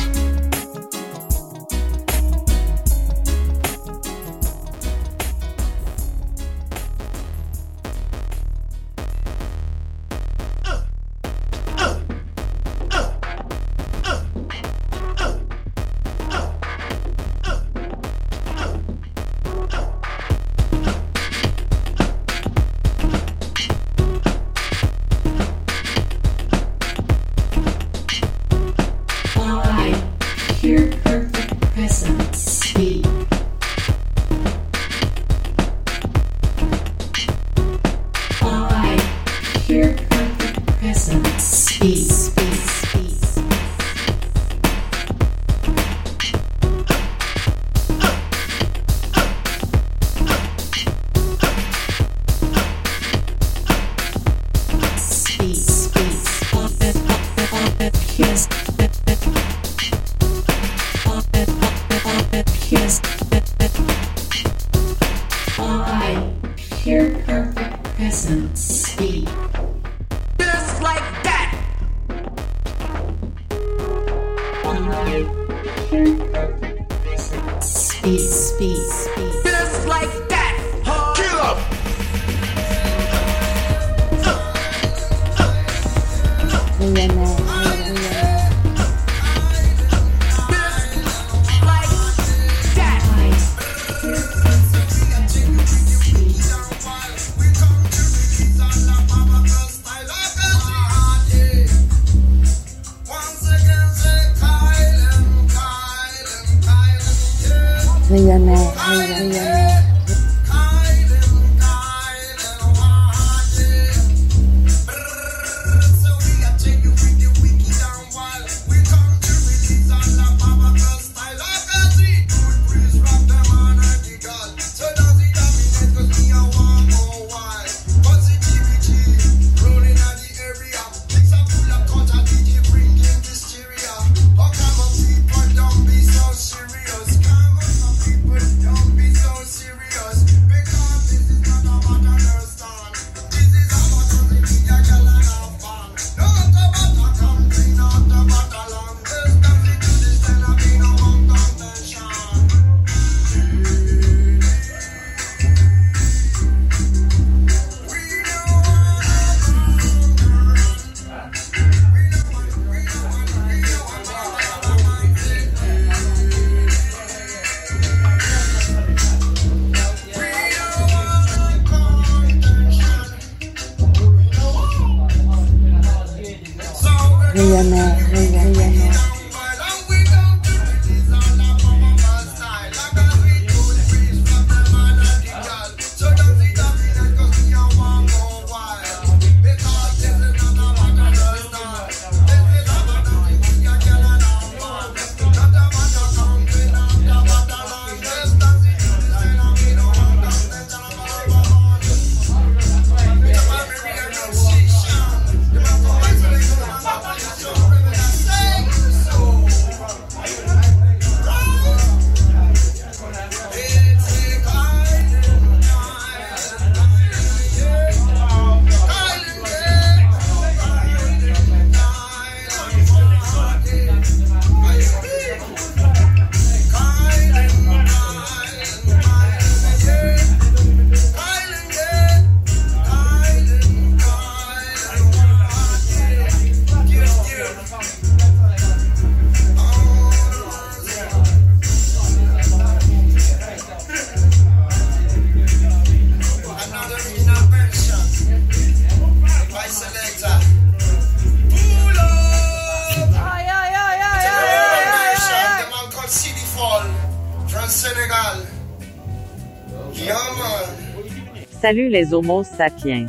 Salut 261.62 261.90
les 261.90 262.14
Homo 262.14 262.44
sapiens. 262.44 263.06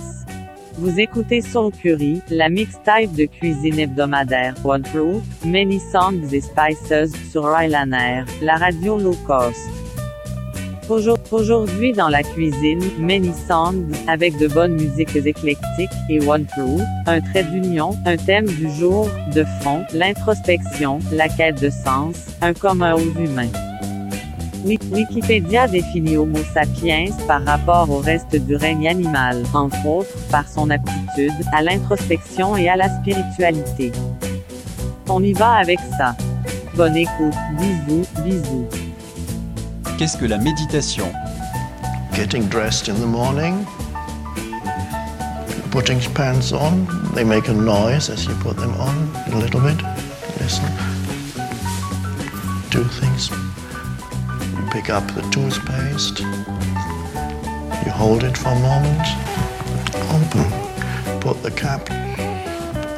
Vous 0.79 0.99
écoutez 0.99 1.41
Soul 1.41 1.71
Curry, 1.73 2.21
la 2.31 2.49
mixtape 2.49 3.13
de 3.13 3.27
cuisine 3.27 3.79
hebdomadaire 3.79 4.55
One 4.65 4.85
Fruit, 4.87 5.21
Many 5.45 5.79
Songs 5.93 6.33
et 6.33 6.41
Spices 6.41 7.13
sur 7.31 7.45
Rylan 7.45 7.93
Air, 7.93 8.25
la 8.43 8.57
radio 8.57 8.99
low 8.99 9.15
cost. 9.27 9.57
Aujourd- 10.89 11.19
Aujourd'hui 11.31 11.93
dans 11.93 12.09
la 12.09 12.23
cuisine, 12.25 12.83
Many 12.99 13.33
Songs, 13.47 13.87
avec 14.09 14.37
de 14.39 14.49
bonnes 14.49 14.75
musiques 14.75 15.15
éclectiques, 15.15 15.91
et 16.09 16.21
One 16.27 16.47
Fruit, 16.49 16.83
un 17.07 17.21
trait 17.21 17.45
d'union, 17.45 17.91
un 18.05 18.17
thème 18.17 18.47
du 18.47 18.69
jour, 18.73 19.09
de 19.35 19.45
fond, 19.63 19.85
l'introspection, 19.95 20.99
la 21.13 21.29
quête 21.29 21.61
de 21.61 21.71
sens, 21.71 22.17
un 22.43 22.53
commun 22.55 22.95
aux 22.95 23.21
humains. 23.21 23.53
Wik- 24.65 24.91
Wikipédia 24.93 25.67
définit 25.67 26.17
Homo 26.19 26.39
sapiens 26.53 27.07
par 27.27 27.45
rapport 27.45 27.89
au 27.91 27.99
reste 27.99 28.37
du 28.37 28.57
règne 28.57 28.89
animal, 28.89 29.43
entre 29.55 29.87
autres, 29.87 30.15
par 30.31 30.47
son 30.49 30.69
aptitude 30.71 31.33
à 31.53 31.63
l'introspection 31.63 32.57
et 32.57 32.69
à 32.69 32.77
la 32.77 32.89
spiritualité. 33.01 33.93
On 35.09 35.23
y 35.23 35.33
va 35.33 35.53
avec 35.55 35.79
ça. 35.99 36.15
Bonne 36.77 36.97
écoute, 36.97 37.35
bisous, 37.59 38.07
bisous. 38.25 38.67
Qu'est-ce 39.99 40.17
que 40.17 40.27
la 40.27 40.39
méditation? 40.39 41.07
Getting 42.15 42.47
dressed 42.49 42.89
in 42.89 42.95
the 42.95 43.07
morning, 43.07 43.65
putting 45.71 45.99
pants 46.15 46.53
on, 46.53 46.87
they 47.15 47.25
make 47.25 47.49
a 47.49 47.53
noise 47.53 48.11
as 48.11 48.25
you 48.27 48.35
put 48.43 48.57
them 48.57 48.75
on 48.79 49.33
a 49.33 49.39
little 49.39 49.61
bit. 49.61 49.77
Listen. 50.41 50.65
Do 52.71 52.85
things. 52.85 53.31
Pick 54.71 54.89
up 54.89 55.05
the 55.15 55.23
toothpaste. 55.33 56.21
You 56.21 57.91
hold 57.91 58.23
it 58.23 58.39
for 58.39 58.51
a 58.51 58.59
moment. 58.61 59.01
Oh, 59.95 60.23
Open. 60.23 61.21
Put 61.21 61.43
the 61.43 61.51
cap 61.51 61.91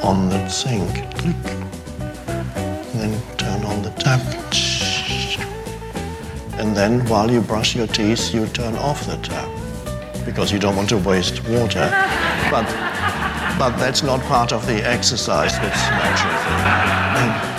on 0.04 0.28
the 0.28 0.46
sink. 0.48 0.92
Click. 1.16 1.34
And 2.28 3.00
then 3.00 3.22
turn 3.38 3.64
on 3.64 3.82
the 3.82 3.90
tap. 3.92 4.20
And 6.60 6.76
then 6.76 7.06
while 7.06 7.30
you 7.30 7.40
brush 7.40 7.74
your 7.74 7.86
teeth, 7.86 8.34
you 8.34 8.46
turn 8.48 8.76
off 8.76 9.06
the 9.06 9.16
tap 9.16 9.48
because 10.26 10.52
you 10.52 10.58
don't 10.58 10.76
want 10.76 10.90
to 10.90 10.98
waste 10.98 11.42
water. 11.48 11.88
But, 12.50 12.66
but 13.58 13.78
that's 13.78 14.02
not 14.02 14.20
part 14.24 14.52
of 14.52 14.66
the 14.66 14.86
exercise. 14.86 15.52
That's 15.52 15.80
natural. 15.88 17.51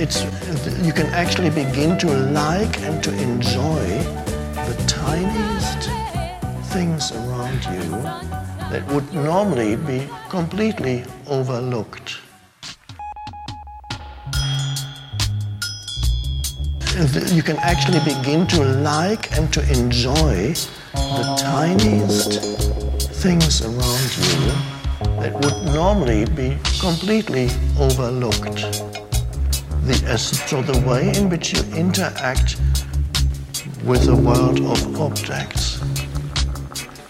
It's 0.00 0.22
you 0.86 0.92
can 0.92 1.06
actually 1.06 1.50
begin 1.50 1.98
to 1.98 2.06
like 2.30 2.80
and 2.82 3.02
to 3.02 3.10
enjoy 3.20 3.84
the 4.68 4.76
tiniest 4.86 5.90
things 6.72 7.10
around 7.10 7.64
you 7.74 7.90
that 8.70 8.86
would 8.92 9.12
normally 9.12 9.74
be 9.74 10.06
completely 10.28 11.04
overlooked. 11.26 12.18
You 17.32 17.42
can 17.42 17.56
actually 17.58 18.00
begin 18.00 18.46
to 18.48 18.64
like 18.64 19.32
and 19.36 19.52
to 19.52 19.60
enjoy 19.72 20.54
the 20.94 21.36
tiniest 21.38 22.40
things 23.22 23.62
around 23.62 24.10
you 24.22 24.52
that 25.22 25.34
would 25.34 25.74
normally 25.74 26.24
be 26.24 26.56
completely 26.80 27.50
overlooked. 27.78 28.97
The, 29.88 30.04
as, 30.06 30.22
so 30.46 30.60
the 30.60 30.78
way 30.86 31.16
in 31.16 31.30
which 31.30 31.54
you 31.54 31.62
interact 31.74 32.60
with 33.84 34.04
the 34.04 34.14
world 34.14 34.60
of 34.60 35.00
objects. 35.00 35.80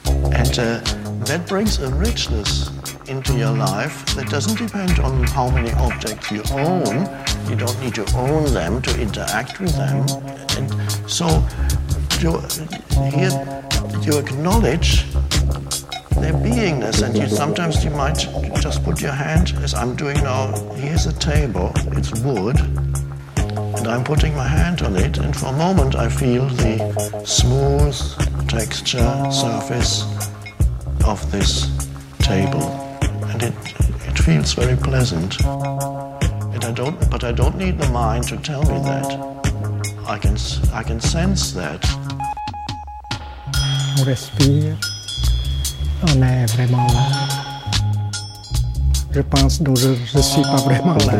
And 0.06 0.56
uh, 0.56 0.78
that 1.24 1.44
brings 1.48 1.80
a 1.80 1.90
richness 1.90 2.70
into 3.08 3.36
your 3.36 3.50
life 3.50 4.06
that 4.14 4.28
doesn't 4.28 4.58
depend 4.58 5.00
on 5.00 5.24
how 5.24 5.50
many 5.50 5.72
objects 5.72 6.30
you 6.30 6.44
own. 6.52 7.08
You 7.50 7.56
don't 7.56 7.80
need 7.80 7.96
to 7.96 8.06
own 8.14 8.44
them 8.54 8.80
to 8.82 9.00
interact 9.00 9.58
with 9.58 9.74
them. 9.74 10.06
And 10.56 11.10
so 11.10 11.26
you, 12.20 12.38
here 13.10 13.34
you 14.02 14.18
acknowledge 14.20 15.04
their 16.20 16.32
beingness 16.32 17.02
and 17.02 17.16
you 17.16 17.28
sometimes 17.28 17.84
you 17.84 17.90
might 17.90 18.18
just 18.60 18.82
put 18.84 19.00
your 19.00 19.12
hand 19.12 19.54
as 19.62 19.74
I'm 19.74 19.96
doing 19.96 20.16
now 20.22 20.52
here's 20.74 21.06
a 21.06 21.12
table 21.14 21.72
it's 21.92 22.12
wood 22.20 22.58
and 22.58 23.86
I'm 23.86 24.04
putting 24.04 24.34
my 24.34 24.48
hand 24.48 24.82
on 24.82 24.96
it 24.96 25.18
and 25.18 25.36
for 25.36 25.46
a 25.46 25.52
moment 25.52 25.94
I 25.94 26.08
feel 26.08 26.46
the 26.48 27.22
smooth 27.24 27.96
texture 28.48 29.30
surface 29.30 30.04
of 31.04 31.30
this 31.30 31.66
table. 32.18 32.62
And 33.30 33.42
it, 33.42 33.54
it 34.08 34.18
feels 34.18 34.52
very 34.52 34.76
pleasant. 34.76 35.40
And 35.44 36.64
I 36.64 36.72
don't 36.72 37.10
but 37.10 37.24
I 37.24 37.32
don't 37.32 37.56
need 37.56 37.78
the 37.78 37.88
mind 37.88 38.24
to 38.28 38.36
tell 38.36 38.62
me 38.62 38.78
that. 38.90 39.08
I 40.06 40.18
can 40.18 40.36
I 40.72 40.82
can 40.82 41.00
sense 41.00 41.52
that. 41.52 41.82
Respire, 44.06 44.78
on 46.02 46.22
est 46.22 46.46
vraiment 46.54 46.86
là. 46.86 47.28
Je 49.10 49.20
pense 49.22 49.62
donc 49.62 49.78
je 49.78 49.88
ne 49.88 50.22
suis 50.22 50.42
pas 50.42 50.56
vraiment 50.56 50.94
là. 50.94 51.14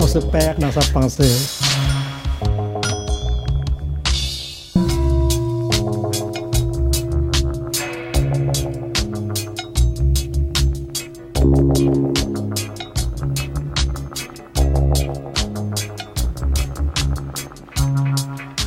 On 0.00 0.06
se 0.06 0.18
perd 0.18 0.58
dans 0.58 0.72
sa 0.72 0.80
pensée. 0.92 1.24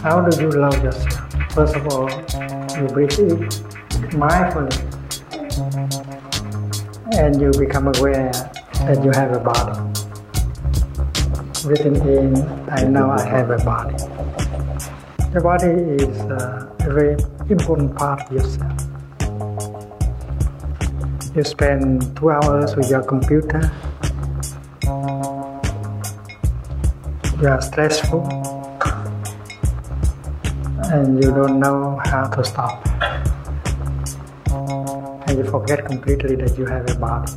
How 0.03 0.21
do 0.21 0.41
you 0.41 0.49
love 0.49 0.83
yourself? 0.83 1.53
First 1.53 1.75
of 1.75 1.87
all, 1.87 2.09
you 2.79 2.87
breathe 2.87 3.19
in 3.19 3.49
mindfully 4.17 5.00
and 7.13 7.41
you 7.41 7.51
become 7.51 7.87
aware 7.95 8.31
that 8.85 9.03
you 9.03 9.11
have 9.11 9.33
a 9.33 9.39
body. 9.39 9.77
Breathing 11.63 11.95
in, 12.07 12.69
I 12.69 12.83
know 12.83 13.11
I 13.11 13.21
have 13.23 13.49
a 13.49 13.57
body. 13.63 13.97
The 15.33 15.41
body 15.41 16.03
is 16.03 16.19
uh, 16.21 16.67
a 16.79 16.93
very 16.93 17.17
important 17.49 17.95
part 17.95 18.21
of 18.21 18.31
yourself. 18.31 18.81
You 21.35 21.43
spend 21.43 22.17
two 22.17 22.31
hours 22.31 22.75
with 22.75 22.89
your 22.89 23.03
computer. 23.03 23.71
You 27.39 27.47
are 27.47 27.61
stressful 27.61 28.27
and 30.91 31.23
you 31.23 31.31
don't 31.31 31.59
know 31.59 31.99
how 32.05 32.27
to 32.27 32.43
stop. 32.43 32.90
And 35.31 35.45
you 35.45 35.49
forget 35.49 35.85
completely 35.85 36.35
that 36.35 36.57
you 36.57 36.65
have 36.65 36.89
a 36.89 36.95
body. 36.99 37.31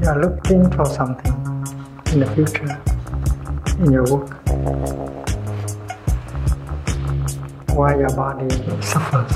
You 0.00 0.08
are 0.10 0.20
looking 0.20 0.70
for 0.70 0.84
something 0.86 1.34
in 2.12 2.20
the 2.20 2.30
future, 2.36 2.70
in 3.80 3.90
your 3.90 4.04
work. 4.04 4.30
Why 7.74 7.98
your 7.98 8.14
body 8.14 8.48
suffers. 8.80 9.32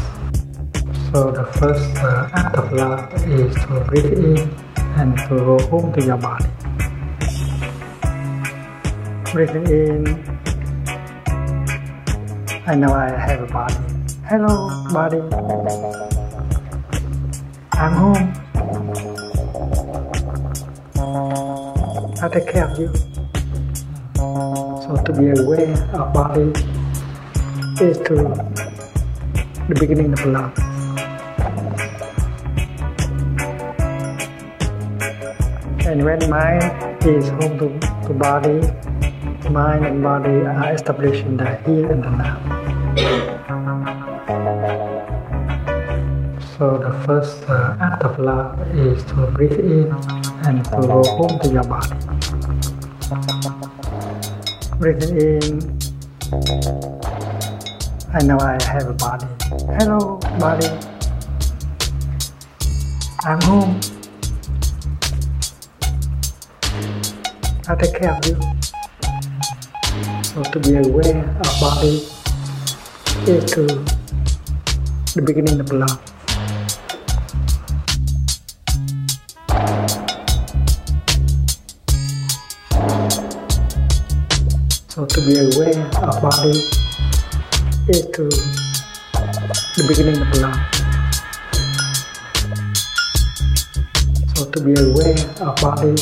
So 1.11 1.33
the 1.33 1.51
first 1.59 1.97
uh, 1.99 2.31
act 2.33 2.55
of 2.55 2.73
love 2.75 3.13
is 3.27 3.53
to 3.67 3.85
breathe 3.89 4.13
in 4.13 4.55
and 5.01 5.19
to 5.27 5.35
go 5.35 5.59
home 5.67 5.93
to 5.95 6.01
your 6.01 6.17
body. 6.17 6.47
Breathing 9.33 9.67
in 9.67 10.41
I 12.69 12.77
know 12.77 12.95
I 12.95 13.09
have 13.19 13.43
a 13.43 13.53
body. 13.53 13.75
Hello, 14.29 14.71
body. 14.93 15.99
I'm 17.81 17.95
home. 17.95 18.29
I 22.23 22.29
take 22.29 22.49
care 22.53 22.69
of 22.69 22.79
you. 22.79 22.93
So 24.85 25.01
to 25.03 25.13
be 25.17 25.31
aware 25.41 25.73
of 25.97 26.13
body 26.13 26.53
is 27.81 27.97
to 28.05 28.37
the 29.65 29.77
beginning 29.81 30.13
of 30.13 30.27
love. 30.27 30.53
And 35.87 36.05
when 36.05 36.29
mind 36.29 36.63
is 37.07 37.31
home 37.31 37.59
to, 37.61 37.81
to 38.09 38.13
body, 38.13 38.61
mind 39.49 39.87
and 39.87 40.03
body 40.03 40.45
are 40.45 40.75
established 40.75 41.25
in 41.25 41.39
the 41.39 41.57
here 41.65 41.91
and 41.91 42.05
the 42.05 42.11
now. 42.11 44.00
So 46.61 46.77
the 46.77 46.93
first 47.07 47.49
uh, 47.49 47.75
act 47.81 48.03
of 48.03 48.19
love 48.19 48.61
is 48.77 49.03
to 49.05 49.33
breathe 49.33 49.61
in 49.61 49.91
and 50.45 50.63
to 50.67 50.71
go 50.73 51.03
home 51.17 51.39
to 51.41 51.49
your 51.49 51.65
body. 51.65 51.97
Breathing 54.77 55.17
in, 55.17 55.79
I 58.13 58.21
know 58.25 58.37
I 58.39 58.63
have 58.65 58.89
a 58.89 58.93
body. 58.93 59.25
Hello, 59.81 60.21
body. 60.39 60.69
I'm 63.25 63.41
home. 63.41 63.81
I 67.69 67.75
take 67.81 67.97
care 67.97 68.13
of 68.13 68.27
you. 68.27 68.37
So 70.25 70.43
to 70.43 70.61
be 70.61 70.77
aware 70.77 71.25
of 71.25 71.57
body 71.59 72.05
is 73.25 73.51
to 73.53 73.65
the 75.17 75.23
beginning 75.25 75.59
of 75.59 75.73
love. 75.73 76.10
To 85.21 85.27
be 85.27 85.39
aware 85.39 85.91
is 87.89 88.07
to 88.07 88.25
the 89.77 89.85
beginning 89.89 90.21
of 90.23 90.29
love. 90.41 90.57
So 94.35 94.45
to 94.51 94.59
be 94.65 94.73
aware 94.81 95.21
body 95.61 95.93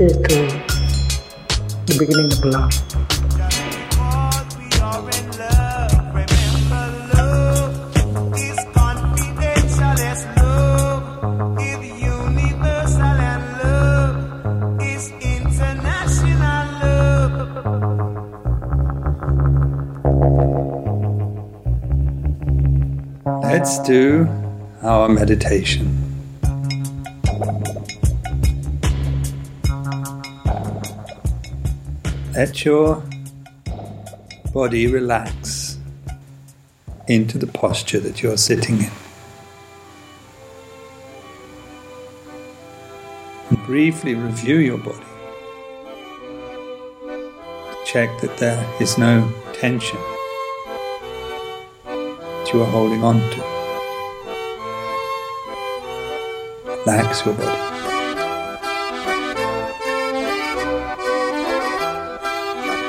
is 0.00 0.16
to 0.16 0.38
the 1.86 1.94
beginning 1.98 2.32
of 2.32 2.44
love. 2.44 2.91
Do 23.86 24.28
our 24.82 25.08
meditation. 25.08 25.98
Let 32.32 32.64
your 32.64 33.02
body 34.54 34.86
relax 34.86 35.78
into 37.08 37.38
the 37.38 37.48
posture 37.48 37.98
that 37.98 38.22
you're 38.22 38.36
sitting 38.36 38.78
in. 38.78 38.90
And 43.50 43.58
briefly 43.66 44.14
review 44.14 44.58
your 44.58 44.78
body. 44.78 45.04
Check 47.84 48.20
that 48.20 48.36
there 48.38 48.64
is 48.80 48.96
no 48.96 49.28
tension 49.54 49.98
that 51.84 52.50
you 52.52 52.62
are 52.62 52.70
holding 52.70 53.02
on 53.02 53.18
to. 53.18 53.51
Relax 56.92 57.24
your 57.24 57.34
body. 57.34 57.46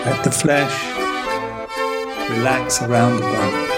Let 0.05 0.23
the 0.25 0.31
flesh 0.31 0.75
relax 2.29 2.81
around 2.81 3.15
the 3.15 3.21
bones. 3.21 3.69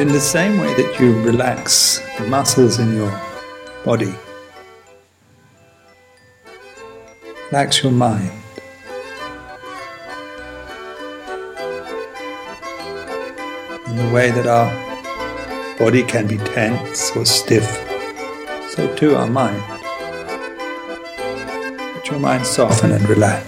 In 0.00 0.08
the 0.08 0.18
same 0.18 0.58
way 0.58 0.74
that 0.74 0.98
you 0.98 1.22
relax 1.22 2.00
the 2.18 2.26
muscles 2.26 2.80
in 2.80 2.96
your 2.96 3.20
body, 3.84 4.12
relax 7.52 7.82
your 7.82 7.92
mind. 7.92 8.30
In 13.88 13.96
the 13.96 14.10
way 14.10 14.30
that 14.30 14.46
our 14.46 14.72
body 15.78 16.02
can 16.02 16.26
be 16.26 16.38
tense 16.38 17.14
or 17.14 17.26
stiff, 17.26 17.68
so 18.70 18.96
too 18.96 19.16
our 19.16 19.26
mind. 19.26 19.62
Let 21.76 22.08
your 22.08 22.20
mind 22.20 22.46
soften 22.46 22.90
and 22.90 23.06
relax. 23.06 23.46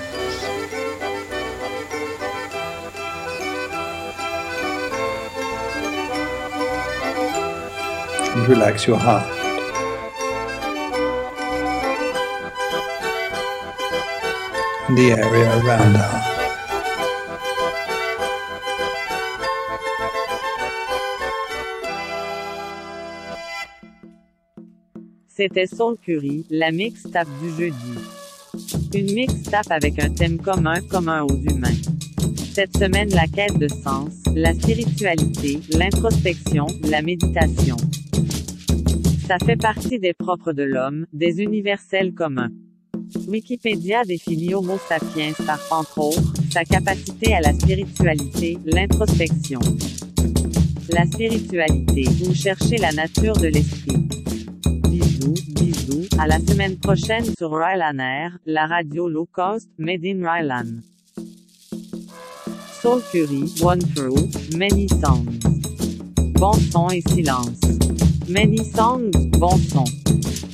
And 8.36 8.48
relax 8.48 8.86
your 8.86 8.98
heart. 8.98 9.43
The 14.90 15.12
area 15.12 15.50
around. 15.60 15.96
C'était 25.26 25.66
Soul 25.66 25.96
Curry, 26.04 26.44
la 26.50 26.70
mixtape 26.70 27.28
du 27.40 27.48
jeudi. 27.50 27.74
Une 28.94 29.14
mixtape 29.14 29.70
avec 29.70 29.98
un 29.98 30.10
thème 30.10 30.36
commun 30.36 30.82
commun 30.82 31.22
aux 31.22 31.38
humains. 31.38 31.80
Cette 32.52 32.76
semaine, 32.76 33.08
la 33.14 33.26
quête 33.26 33.58
de 33.58 33.68
sens, 33.68 34.12
la 34.34 34.52
spiritualité, 34.52 35.60
l'introspection, 35.70 36.66
la 36.82 37.00
méditation. 37.00 37.76
Ça 39.26 39.38
fait 39.38 39.56
partie 39.56 39.98
des 39.98 40.12
propres 40.12 40.52
de 40.52 40.62
l'homme, 40.62 41.06
des 41.14 41.40
universels 41.40 42.12
communs. 42.12 42.50
Wikipédia 43.28 44.04
définit 44.04 44.54
Homo 44.54 44.78
sapiens 44.88 45.32
par, 45.46 45.60
autres, 45.96 46.32
sa 46.50 46.64
capacité 46.64 47.34
à 47.34 47.40
la 47.40 47.52
spiritualité, 47.52 48.58
l'introspection. 48.64 49.60
La 50.90 51.06
spiritualité, 51.06 52.06
ou 52.26 52.34
chercher 52.34 52.76
la 52.76 52.92
nature 52.92 53.36
de 53.36 53.48
l'esprit. 53.48 54.08
Bisous, 54.88 55.34
bisous, 55.54 56.06
à 56.18 56.26
la 56.26 56.38
semaine 56.38 56.76
prochaine 56.76 57.24
sur 57.36 57.52
Rylan 57.52 57.98
Air, 57.98 58.38
la 58.46 58.66
radio 58.66 59.08
low 59.08 59.26
cost, 59.32 59.68
made 59.78 60.04
in 60.04 60.22
Rylan. 60.22 60.82
Soul 62.80 63.00
Curry, 63.10 63.44
One 63.62 63.80
Through, 63.94 64.28
Many 64.56 64.88
Songs. 64.88 65.38
Bon 66.34 66.52
son 66.52 66.90
et 66.90 67.00
silence. 67.00 67.58
Many 68.28 68.64
Songs, 68.64 69.10
bon 69.38 69.56
son. 69.56 69.84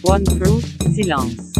One 0.05 0.25
Through, 0.25 0.63
silence. 0.95 1.60